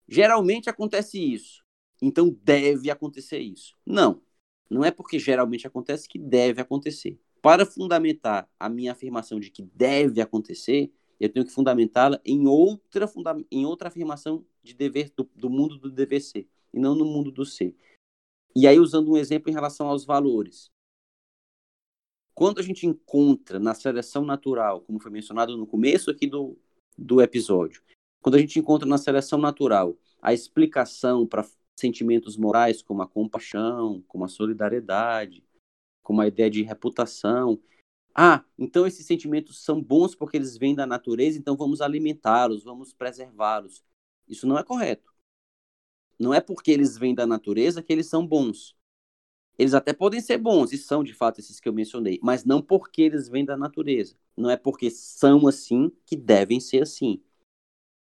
[0.08, 1.64] geralmente acontece isso,
[2.02, 3.76] então deve acontecer isso.
[3.86, 4.22] Não,
[4.70, 7.20] não é porque geralmente acontece que deve acontecer.
[7.42, 13.08] Para fundamentar a minha afirmação de que deve acontecer, eu tenho que fundamentá-la em outra,
[13.08, 17.05] funda em outra afirmação de dever do, do mundo do dever ser, e não no
[17.05, 17.76] mundo do ser.
[18.55, 20.72] E aí, usando um exemplo em relação aos valores.
[22.34, 26.57] Quando a gente encontra na seleção natural, como foi mencionado no começo aqui do,
[26.97, 27.84] do episódio,
[28.22, 31.47] quando a gente encontra na seleção natural a explicação para
[31.78, 35.43] sentimentos morais como a compaixão, como a solidariedade,
[36.01, 37.59] como a ideia de reputação,
[38.16, 42.93] ah, então esses sentimentos são bons porque eles vêm da natureza, então vamos alimentá-los, vamos
[42.93, 43.84] preservá-los.
[44.28, 45.12] Isso não é correto.
[46.20, 48.76] Não é porque eles vêm da natureza que eles são bons.
[49.58, 52.62] Eles até podem ser bons, e são de fato esses que eu mencionei, mas não
[52.62, 54.16] porque eles vêm da natureza.
[54.38, 57.22] Não é porque são assim que devem ser assim.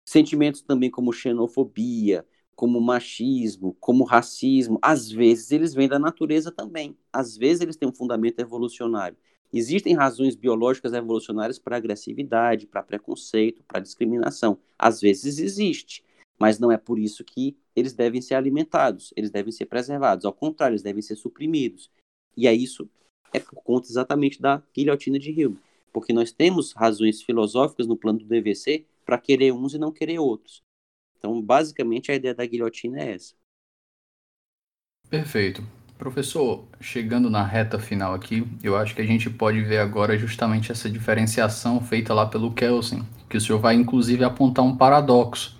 [0.06, 6.98] Sentimentos também como xenofobia, como machismo, como racismo, às vezes eles vêm da natureza também.
[7.14, 9.18] Às vezes eles têm um fundamento evolucionário.
[9.54, 14.58] Existem razões biológicas evolucionárias para agressividade, para preconceito, para discriminação.
[14.78, 16.04] Às vezes existe,
[16.40, 20.26] mas não é por isso que eles devem ser alimentados, eles devem ser preservados.
[20.26, 21.92] Ao contrário, eles devem ser suprimidos.
[22.36, 22.90] E é isso
[23.34, 25.60] é por conta exatamente da guilhotina de Hume,
[25.94, 30.20] porque nós temos razões filosóficas no plano do DVC para querer uns e não querer
[30.20, 30.62] outros.
[31.18, 33.36] Então, basicamente, a ideia da guilhotina é essa.
[35.10, 35.62] Perfeito.
[36.02, 40.72] Professor, chegando na reta final aqui, eu acho que a gente pode ver agora justamente
[40.72, 45.60] essa diferenciação feita lá pelo Kelsen, que o senhor vai inclusive apontar um paradoxo,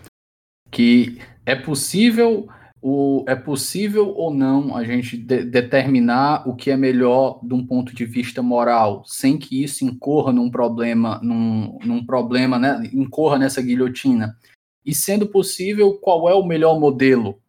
[0.72, 2.50] que é possível
[2.82, 7.64] o, é possível ou não a gente de, determinar o que é melhor de um
[7.64, 13.38] ponto de vista moral, sem que isso incorra num problema, num, num problema, né, incorra
[13.38, 14.36] nessa guilhotina?
[14.84, 17.40] E sendo possível, qual é o melhor modelo?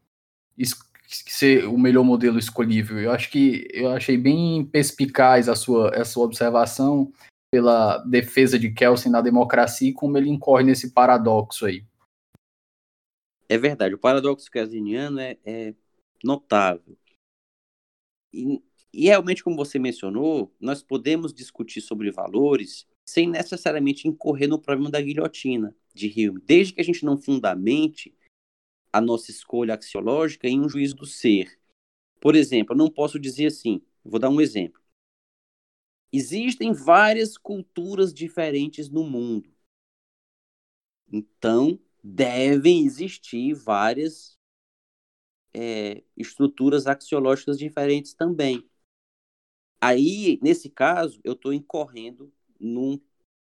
[1.14, 2.98] Ser o melhor modelo escolhível.
[2.98, 7.12] Eu acho que eu achei bem perspicaz a sua, a sua observação
[7.50, 11.84] pela defesa de Kelsen na democracia e como ele incorre nesse paradoxo aí.
[13.48, 15.74] É verdade, o paradoxo kelseniano é, é
[16.24, 16.96] notável.
[18.32, 24.58] E, e realmente, como você mencionou, nós podemos discutir sobre valores sem necessariamente incorrer no
[24.58, 28.14] problema da guilhotina de Hume, desde que a gente não fundamente
[28.92, 31.58] a nossa escolha axiológica em um juízo do ser.
[32.20, 34.80] Por exemplo, eu não posso dizer assim, vou dar um exemplo.
[36.12, 39.50] Existem várias culturas diferentes no mundo.
[41.10, 44.38] Então, devem existir várias
[45.54, 48.68] é, estruturas axiológicas diferentes também.
[49.80, 53.00] Aí, nesse caso, eu estou incorrendo num,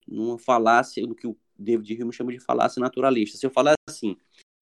[0.08, 3.38] numa falácia, no que o David Hume chama de falácia naturalista.
[3.38, 4.18] Se eu falar assim,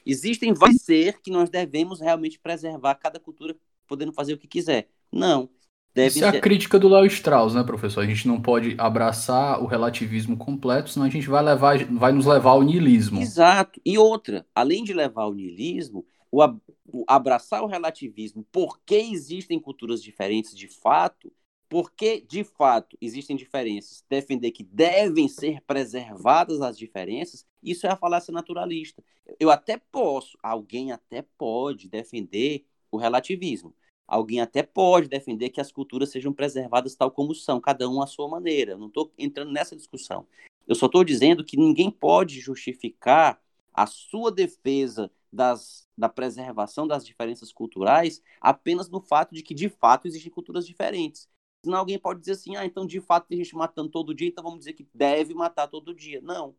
[0.06, 3.56] existem vários ser que nós devemos realmente preservar cada cultura
[3.88, 4.90] podendo fazer o que quiser.
[5.12, 5.50] Não.
[5.94, 8.02] Deve Isso é a crítica do Léo Strauss, né, professor?
[8.02, 12.26] A gente não pode abraçar o relativismo completo, senão a gente vai, levar, vai nos
[12.26, 13.22] levar ao niilismo.
[13.22, 13.80] Exato.
[13.86, 16.44] E outra, além de levar ao niilismo, o,
[16.88, 21.32] o abraçar o relativismo, porque existem culturas diferentes de fato,
[21.74, 27.96] porque de fato existem diferenças, defender que devem ser preservadas as diferenças, isso é a
[27.96, 29.04] falácia naturalista.
[29.40, 33.74] Eu até posso, alguém até pode defender o relativismo
[34.06, 38.06] Alguém até pode defender que as culturas sejam preservadas tal como são, cada um à
[38.06, 38.74] sua maneira.
[38.74, 40.28] Eu não estou entrando nessa discussão.
[40.68, 43.42] Eu só estou dizendo que ninguém pode justificar
[43.74, 49.68] a sua defesa das, da preservação das diferenças culturais apenas no fato de que, de
[49.68, 51.28] fato, existem culturas diferentes.
[51.64, 54.44] Senão alguém pode dizer assim, ah, então de fato tem gente matando todo dia, então
[54.44, 56.22] vamos dizer que deve matar todo dia.
[56.22, 56.56] Não.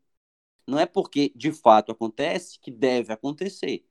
[0.67, 3.85] Não é porque de fato acontece que deve acontecer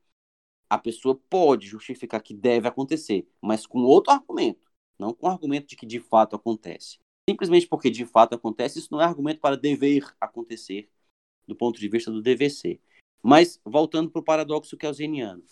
[0.73, 5.67] a pessoa pode justificar que deve acontecer, mas com outro argumento, não com o argumento
[5.67, 6.97] de que de fato acontece.
[7.29, 10.89] Simplesmente porque de fato acontece, isso não é argumento para dever acontecer
[11.47, 12.81] do ponto de vista do DVC.
[13.21, 15.43] Mas voltando para o paradoxo kelseniano.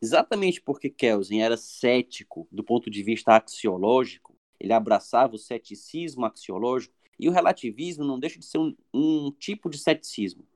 [0.00, 6.94] Exatamente porque Kelsen era cético do ponto de vista axiológico, ele abraçava o ceticismo axiológico,
[7.18, 10.46] e o relativismo não deixa de ser um, um tipo de ceticismo.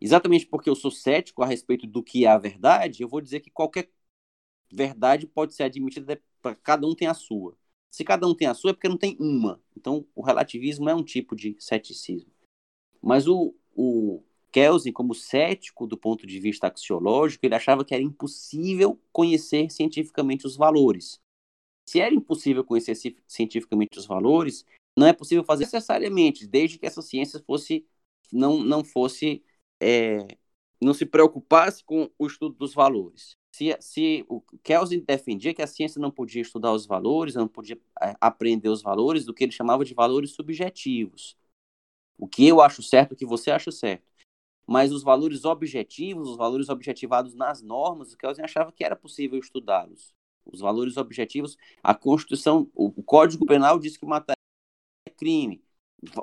[0.00, 3.40] Exatamente porque eu sou cético a respeito do que é a verdade, eu vou dizer
[3.40, 3.90] que qualquer
[4.72, 7.56] verdade pode ser admitida, para cada um tem a sua.
[7.90, 9.60] Se cada um tem a sua, é porque não tem uma.
[9.76, 12.30] Então, o relativismo é um tipo de ceticismo.
[13.02, 18.02] Mas o, o Kelsen, como cético do ponto de vista axiológico, ele achava que era
[18.02, 21.20] impossível conhecer cientificamente os valores.
[21.90, 22.94] Se era impossível conhecer
[23.26, 24.64] cientificamente os valores,
[24.96, 27.84] não é possível fazer necessariamente, desde que essa ciência fosse
[28.32, 29.42] não, não fosse
[29.80, 30.24] é,
[30.80, 33.36] não se preocupasse com o estudo dos valores.
[33.52, 37.76] Se, se o Kelsen defendia que a ciência não podia estudar os valores, não podia
[38.00, 41.36] é, aprender os valores do que ele chamava de valores subjetivos.
[42.16, 44.04] O que eu acho certo, o que você acha certo.
[44.64, 49.40] Mas os valores objetivos, os valores objetivados nas normas, o Kelsen achava que era possível
[49.40, 50.14] estudá-los.
[50.52, 54.34] Os valores objetivos, a Constituição, o Código Penal diz que matar
[55.06, 55.62] é crime.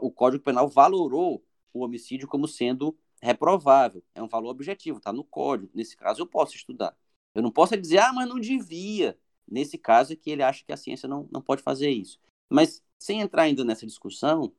[0.01, 5.23] O Código Penal valorou o homicídio como sendo reprovável, é um valor objetivo, está no
[5.23, 5.71] código.
[5.73, 6.95] Nesse caso, eu posso estudar.
[7.33, 9.17] Eu não posso dizer, ah, mas não devia.
[9.47, 12.19] Nesse caso é que ele acha que a ciência não, não pode fazer isso.
[12.49, 14.53] Mas, sem entrar ainda nessa discussão,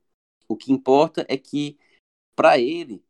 [0.48, 1.78] o que importa é que,
[2.34, 3.04] para ele,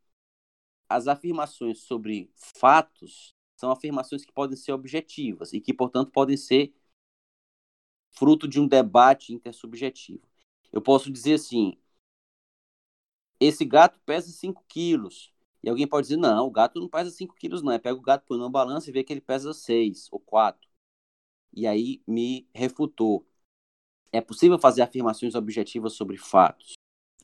[0.88, 6.72] as afirmações sobre fatos são afirmações que podem ser objetivas e que, portanto, podem ser
[8.12, 10.22] fruto de um debate intersubjetivo.
[10.72, 11.76] Eu posso dizer assim:
[13.40, 15.32] esse gato pesa 5 quilos.
[15.62, 17.72] E alguém pode dizer, não, o gato não pesa 5 quilos, não.
[17.72, 20.68] É pega o gato, põe numa balança e vê que ele pesa 6 ou 4.
[21.52, 23.26] E aí me refutou.
[24.12, 26.74] É possível fazer afirmações objetivas sobre fatos.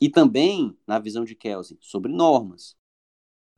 [0.01, 2.77] E também, na visão de Kelsen, sobre normas.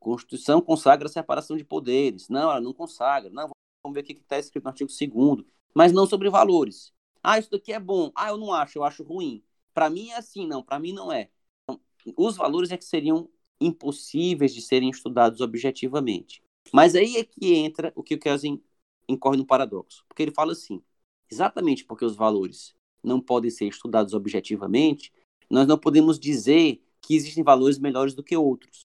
[0.06, 2.28] Constituição consagra a separação de poderes.
[2.28, 3.28] Não, ela não consagra.
[3.28, 3.50] Não,
[3.82, 5.44] vamos ver o que está escrito no artigo 2
[5.74, 6.92] Mas não sobre valores.
[7.20, 8.12] Ah, isso daqui é bom.
[8.14, 9.42] Ah, eu não acho, eu acho ruim.
[9.74, 11.28] Para mim é assim, não, para mim não é.
[11.64, 11.80] Então,
[12.16, 13.28] os valores é que seriam
[13.60, 16.40] impossíveis de serem estudados objetivamente.
[16.72, 18.62] Mas aí é que entra o que o Kelsen
[19.08, 20.04] incorre no paradoxo.
[20.06, 20.80] Porque ele fala assim:
[21.28, 25.12] exatamente porque os valores não podem ser estudados objetivamente,
[25.50, 28.86] nós não podemos dizer que existem valores melhores do que outros,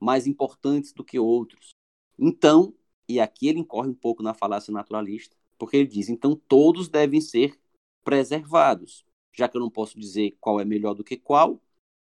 [0.00, 1.70] mais importantes do que outros.
[2.18, 2.74] Então,
[3.08, 7.20] e aqui ele incorre um pouco na falácia naturalista, porque ele diz: então todos devem
[7.20, 7.58] ser
[8.04, 11.60] preservados, já que eu não posso dizer qual é melhor do que qual,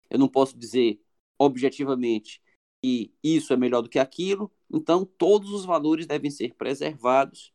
[0.10, 1.02] eu não posso dizer
[1.38, 2.42] objetivamente
[2.82, 7.54] que isso é melhor do que aquilo, então todos os valores devem ser preservados.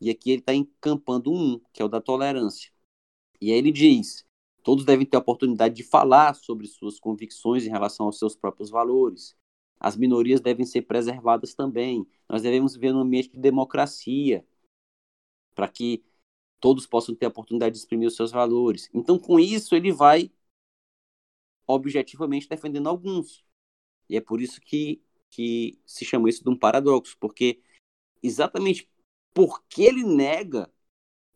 [0.00, 2.72] E aqui ele está encampando um, que é o da tolerância.
[3.40, 4.24] E aí ele diz:
[4.62, 8.70] todos devem ter a oportunidade de falar sobre suas convicções em relação aos seus próprios
[8.70, 9.36] valores.
[9.84, 12.06] As minorias devem ser preservadas também.
[12.28, 14.46] Nós devemos viver num ambiente de democracia,
[15.56, 16.04] para que
[16.60, 18.88] todos possam ter a oportunidade de exprimir os seus valores.
[18.94, 20.30] Então, com isso, ele vai
[21.66, 23.44] objetivamente defendendo alguns.
[24.08, 27.60] E é por isso que, que se chama isso de um paradoxo, porque
[28.22, 28.88] exatamente
[29.34, 30.70] porque ele nega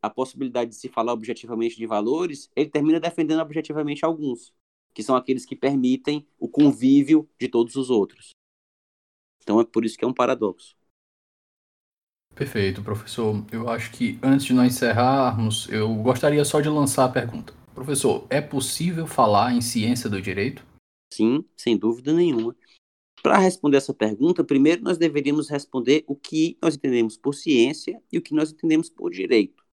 [0.00, 4.54] a possibilidade de se falar objetivamente de valores, ele termina defendendo objetivamente alguns,
[4.94, 8.35] que são aqueles que permitem o convívio de todos os outros.
[9.46, 10.74] Então é por isso que é um paradoxo.
[12.34, 13.46] Perfeito, professor.
[13.52, 17.54] Eu acho que antes de nós encerrarmos, eu gostaria só de lançar a pergunta.
[17.72, 20.66] Professor, é possível falar em ciência do direito?
[21.14, 22.56] Sim, sem dúvida nenhuma.
[23.22, 28.18] Para responder essa pergunta, primeiro nós deveríamos responder o que nós entendemos por ciência e
[28.18, 29.64] o que nós entendemos por direito.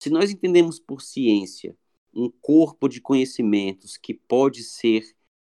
[0.00, 1.76] Se nós entendemos por ciência
[2.14, 5.02] um corpo de conhecimentos que pode ser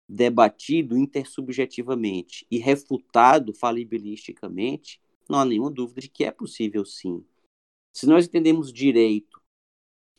[0.09, 7.24] debatido intersubjetivamente e refutado falibilisticamente, não há nenhuma dúvida de que é possível sim.
[7.92, 9.42] Se nós entendemos direito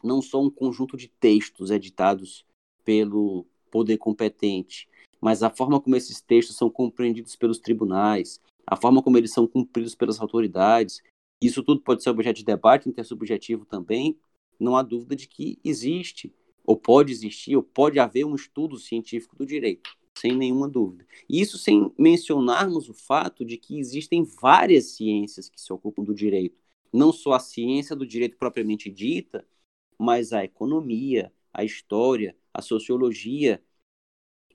[0.03, 2.45] não só um conjunto de textos editados
[2.83, 4.87] pelo poder competente,
[5.19, 9.47] mas a forma como esses textos são compreendidos pelos tribunais, a forma como eles são
[9.47, 11.01] cumpridos pelas autoridades,
[11.41, 14.17] isso tudo pode ser objeto de debate intersubjetivo também.
[14.59, 16.33] Não há dúvida de que existe,
[16.65, 21.05] ou pode existir, ou pode haver um estudo científico do direito sem nenhuma dúvida.
[21.29, 26.57] Isso sem mencionarmos o fato de que existem várias ciências que se ocupam do direito.
[26.91, 29.45] Não só a ciência do direito propriamente dita,
[29.99, 33.61] mas a economia, a história, a sociologia.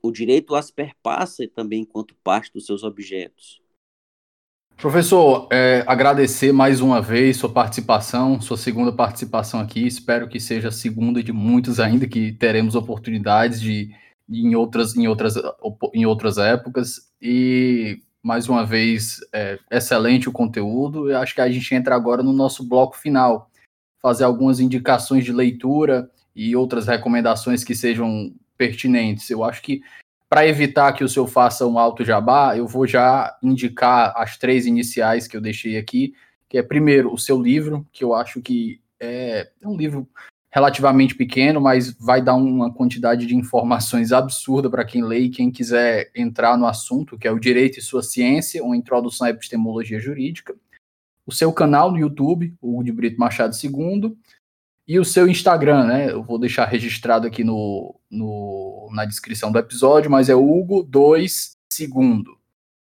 [0.01, 3.60] O direito as perpassa também enquanto parte dos seus objetos.
[4.81, 9.85] Professor, é, agradecer mais uma vez sua participação, sua segunda participação aqui.
[9.85, 13.91] Espero que seja a segunda de muitas ainda que teremos oportunidades de
[14.27, 15.35] em outras, em outras,
[15.93, 17.11] em outras épocas.
[17.21, 21.11] E, mais uma vez, é, excelente o conteúdo.
[21.11, 23.51] Eu acho que a gente entra agora no nosso bloco final,
[24.01, 29.29] fazer algumas indicações de leitura e outras recomendações que sejam pertinentes.
[29.29, 29.83] Eu acho que,
[30.31, 34.65] para evitar que o senhor faça um alto jabá, eu vou já indicar as três
[34.65, 36.13] iniciais que eu deixei aqui,
[36.47, 40.07] que é, primeiro, o seu livro, que eu acho que é, é um livro
[40.49, 45.51] relativamente pequeno, mas vai dar uma quantidade de informações absurda para quem lê e quem
[45.51, 49.99] quiser entrar no assunto, que é o Direito e Sua Ciência, uma introdução à epistemologia
[49.99, 50.55] jurídica.
[51.25, 54.15] O seu canal no YouTube, o de Brito Machado II,
[54.87, 56.09] e o seu Instagram, né?
[56.09, 62.37] Eu vou deixar registrado aqui no, no na descrição do episódio, mas é Hugo2 Segundo.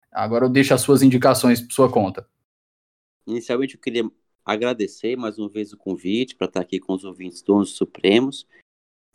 [0.09, 2.27] Agora eu deixo as suas indicações por sua conta.
[3.27, 4.09] Inicialmente eu queria
[4.45, 8.47] agradecer mais uma vez o convite para estar aqui com os ouvintes do Onze Supremos.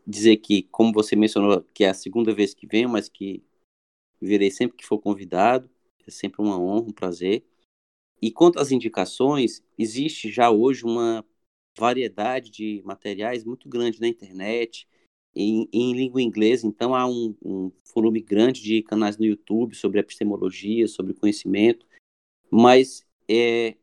[0.07, 3.43] Dizer que, como você mencionou, que é a segunda vez que venho, mas que
[4.21, 5.69] virei sempre que for convidado.
[6.07, 7.43] É sempre uma honra, um prazer.
[8.21, 11.25] E quanto às indicações, existe já hoje uma
[11.77, 14.87] variedade de materiais muito grande na internet,
[15.35, 20.01] em, em língua inglesa, então há um, um, volume grande de canais no YouTube sobre
[20.01, 21.87] epistemologia, sobre conhecimento,
[22.51, 23.77] mas é,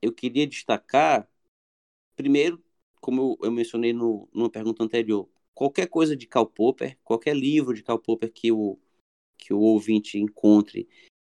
[0.00, 1.28] eu queria destacar,
[2.16, 2.62] primeiro,
[3.00, 7.74] como eu, eu mencionei no, numa pergunta anterior, qualquer coisa de Karl Popper, qualquer livro
[7.74, 8.78] de Karl Popper que o,
[9.36, 10.88] que o ouvinte encontre,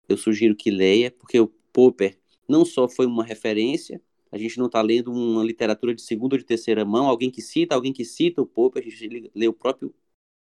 [0.08, 2.18] eu sugiro que leia, porque o Popper
[2.48, 4.02] não só foi uma referência,
[4.32, 7.42] a gente não está lendo uma literatura de segunda ou de terceira mão, alguém que
[7.42, 9.94] cita, alguém que cita o Popper, a gente lê o próprio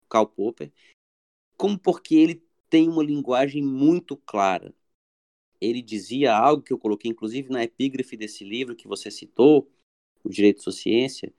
[0.08, 0.70] Karl Popper,
[1.56, 4.74] como porque ele tem uma linguagem muito clara
[5.60, 9.70] ele dizia algo que eu coloquei inclusive na epígrafe desse livro que você citou,
[10.24, 11.32] O Direito à Ciência,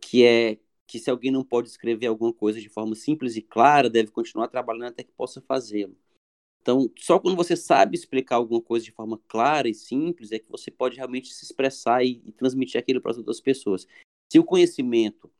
[0.00, 3.90] que é que se alguém não pode escrever alguma coisa de forma simples e clara,
[3.90, 5.94] deve continuar trabalhando até que possa fazê-lo.
[6.68, 10.50] Então, só quando você sabe explicar alguma coisa de forma clara e simples é que
[10.50, 13.86] você pode realmente se expressar e, e transmitir aquilo para as outras pessoas.
[14.30, 15.30] Se o conhecimento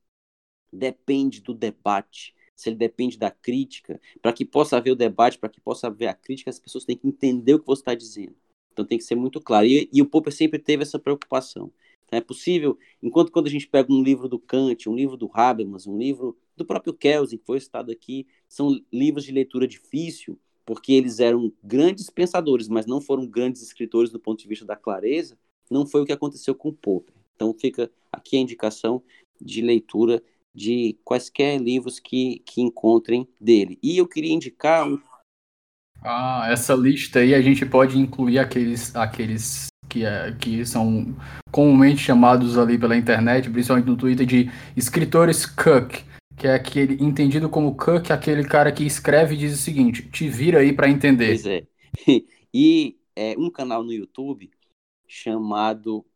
[0.72, 5.50] depende do debate, se ele depende da crítica, para que possa haver o debate, para
[5.50, 8.34] que possa haver a crítica, as pessoas têm que entender o que você está dizendo.
[8.72, 9.66] Então tem que ser muito claro.
[9.66, 11.70] E, e o Popper sempre teve essa preocupação.
[12.06, 15.30] Então, é possível, enquanto quando a gente pega um livro do Kant, um livro do
[15.34, 20.40] Habermas, um livro do próprio Kelsen, que foi citado aqui, são livros de leitura difícil,
[20.68, 24.76] porque eles eram grandes pensadores, mas não foram grandes escritores do ponto de vista da
[24.76, 25.34] clareza,
[25.70, 27.14] não foi o que aconteceu com Popper.
[27.34, 29.02] Então fica aqui a indicação
[29.40, 30.22] de leitura
[30.54, 33.78] de quaisquer livros que, que encontrem dele.
[33.82, 35.00] E eu queria indicar um...
[36.02, 41.16] Ah, essa lista aí a gente pode incluir aqueles, aqueles que, é, que são
[41.50, 46.06] comumente chamados ali pela internet, principalmente no Twitter, de escritores Cook
[46.38, 50.28] que é aquele entendido como Cook, aquele cara que escreve e diz o seguinte: te
[50.28, 51.26] vira aí para entender.
[51.26, 51.66] Pois é.
[52.54, 54.50] E é um canal no YouTube
[55.06, 56.06] chamado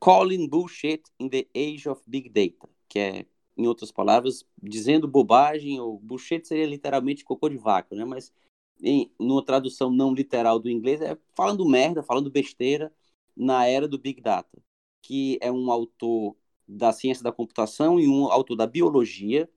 [0.00, 5.80] Calling Bullshit in the Age of Big Data, que é, em outras palavras, dizendo bobagem,
[5.80, 8.04] ou bullshit seria literalmente cocô de vaca, né?
[8.04, 8.32] Mas
[8.80, 12.92] em numa tradução não literal do inglês é falando merda, falando besteira
[13.36, 14.62] na era do Big Data,
[15.02, 19.48] que é um autor da ciência da computação e um autor da biologia,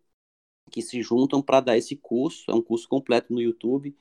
[0.72, 2.50] que se juntam para dar esse curso.
[2.50, 3.96] É um curso completo no YouTube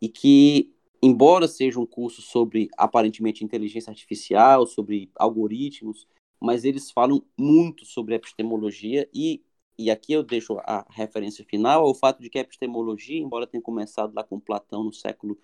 [0.00, 6.06] e que, embora seja um curso sobre aparentemente inteligência artificial, sobre algoritmos,
[6.40, 9.42] mas eles falam muito sobre epistemologia e
[9.78, 13.62] e aqui eu deixo a referência final ao fato de que a epistemologia, embora tenha
[13.62, 15.38] começado lá com Platão no século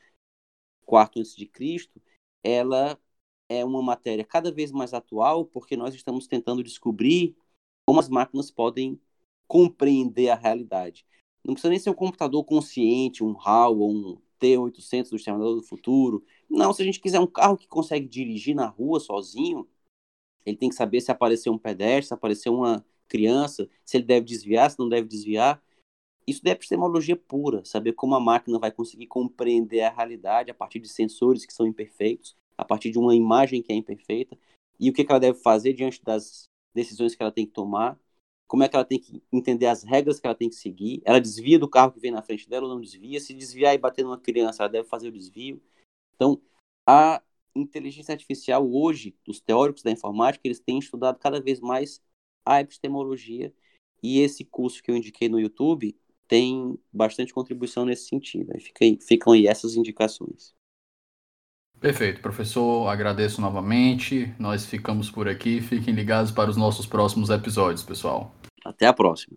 [0.89, 1.91] IV a.C.,
[2.43, 2.99] ela
[3.49, 7.37] é uma matéria cada vez mais atual, porque nós estamos tentando descobrir
[7.87, 8.99] como as máquinas podem
[9.53, 11.05] compreender a realidade.
[11.45, 15.63] Não precisa nem ser um computador consciente, um HAL ou um T800 do Exterminador do
[15.63, 16.25] Futuro.
[16.49, 19.69] Não, se a gente quiser um carro que consegue dirigir na rua sozinho,
[20.47, 24.25] ele tem que saber se apareceu um pedestre, se apareceu uma criança, se ele deve
[24.25, 25.63] desviar, se não deve desviar.
[26.27, 30.81] Isso é epistemologia pura, saber como a máquina vai conseguir compreender a realidade a partir
[30.81, 34.35] de sensores que são imperfeitos, a partir de uma imagem que é imperfeita,
[34.81, 36.45] e o que ela deve fazer diante das
[36.75, 38.01] decisões que ela tem que tomar
[38.53, 41.01] como é que ela tem que entender as regras que ela tem que seguir.
[41.07, 43.19] Ela desvia do carro que vem na frente dela ou não desvia.
[43.19, 45.59] Se desviar e bater numa criança, ela deve fazer o desvio.
[46.15, 46.39] Então,
[46.87, 47.23] a
[47.57, 52.03] inteligência artificial hoje, os teóricos da informática, eles têm estudado cada vez mais
[52.45, 53.55] a epistemologia
[54.03, 55.97] e esse curso que eu indiquei no YouTube
[56.29, 58.53] tem bastante contribuição nesse sentido.
[58.53, 58.61] Aí
[59.01, 60.55] ficam, aí essas indicações.
[61.81, 62.87] Perfeito, professor.
[62.87, 64.31] Agradeço novamente.
[64.39, 65.63] Nós ficamos por aqui.
[65.63, 68.37] Fiquem ligados para os nossos próximos episódios, pessoal.
[68.65, 69.37] Até a próxima.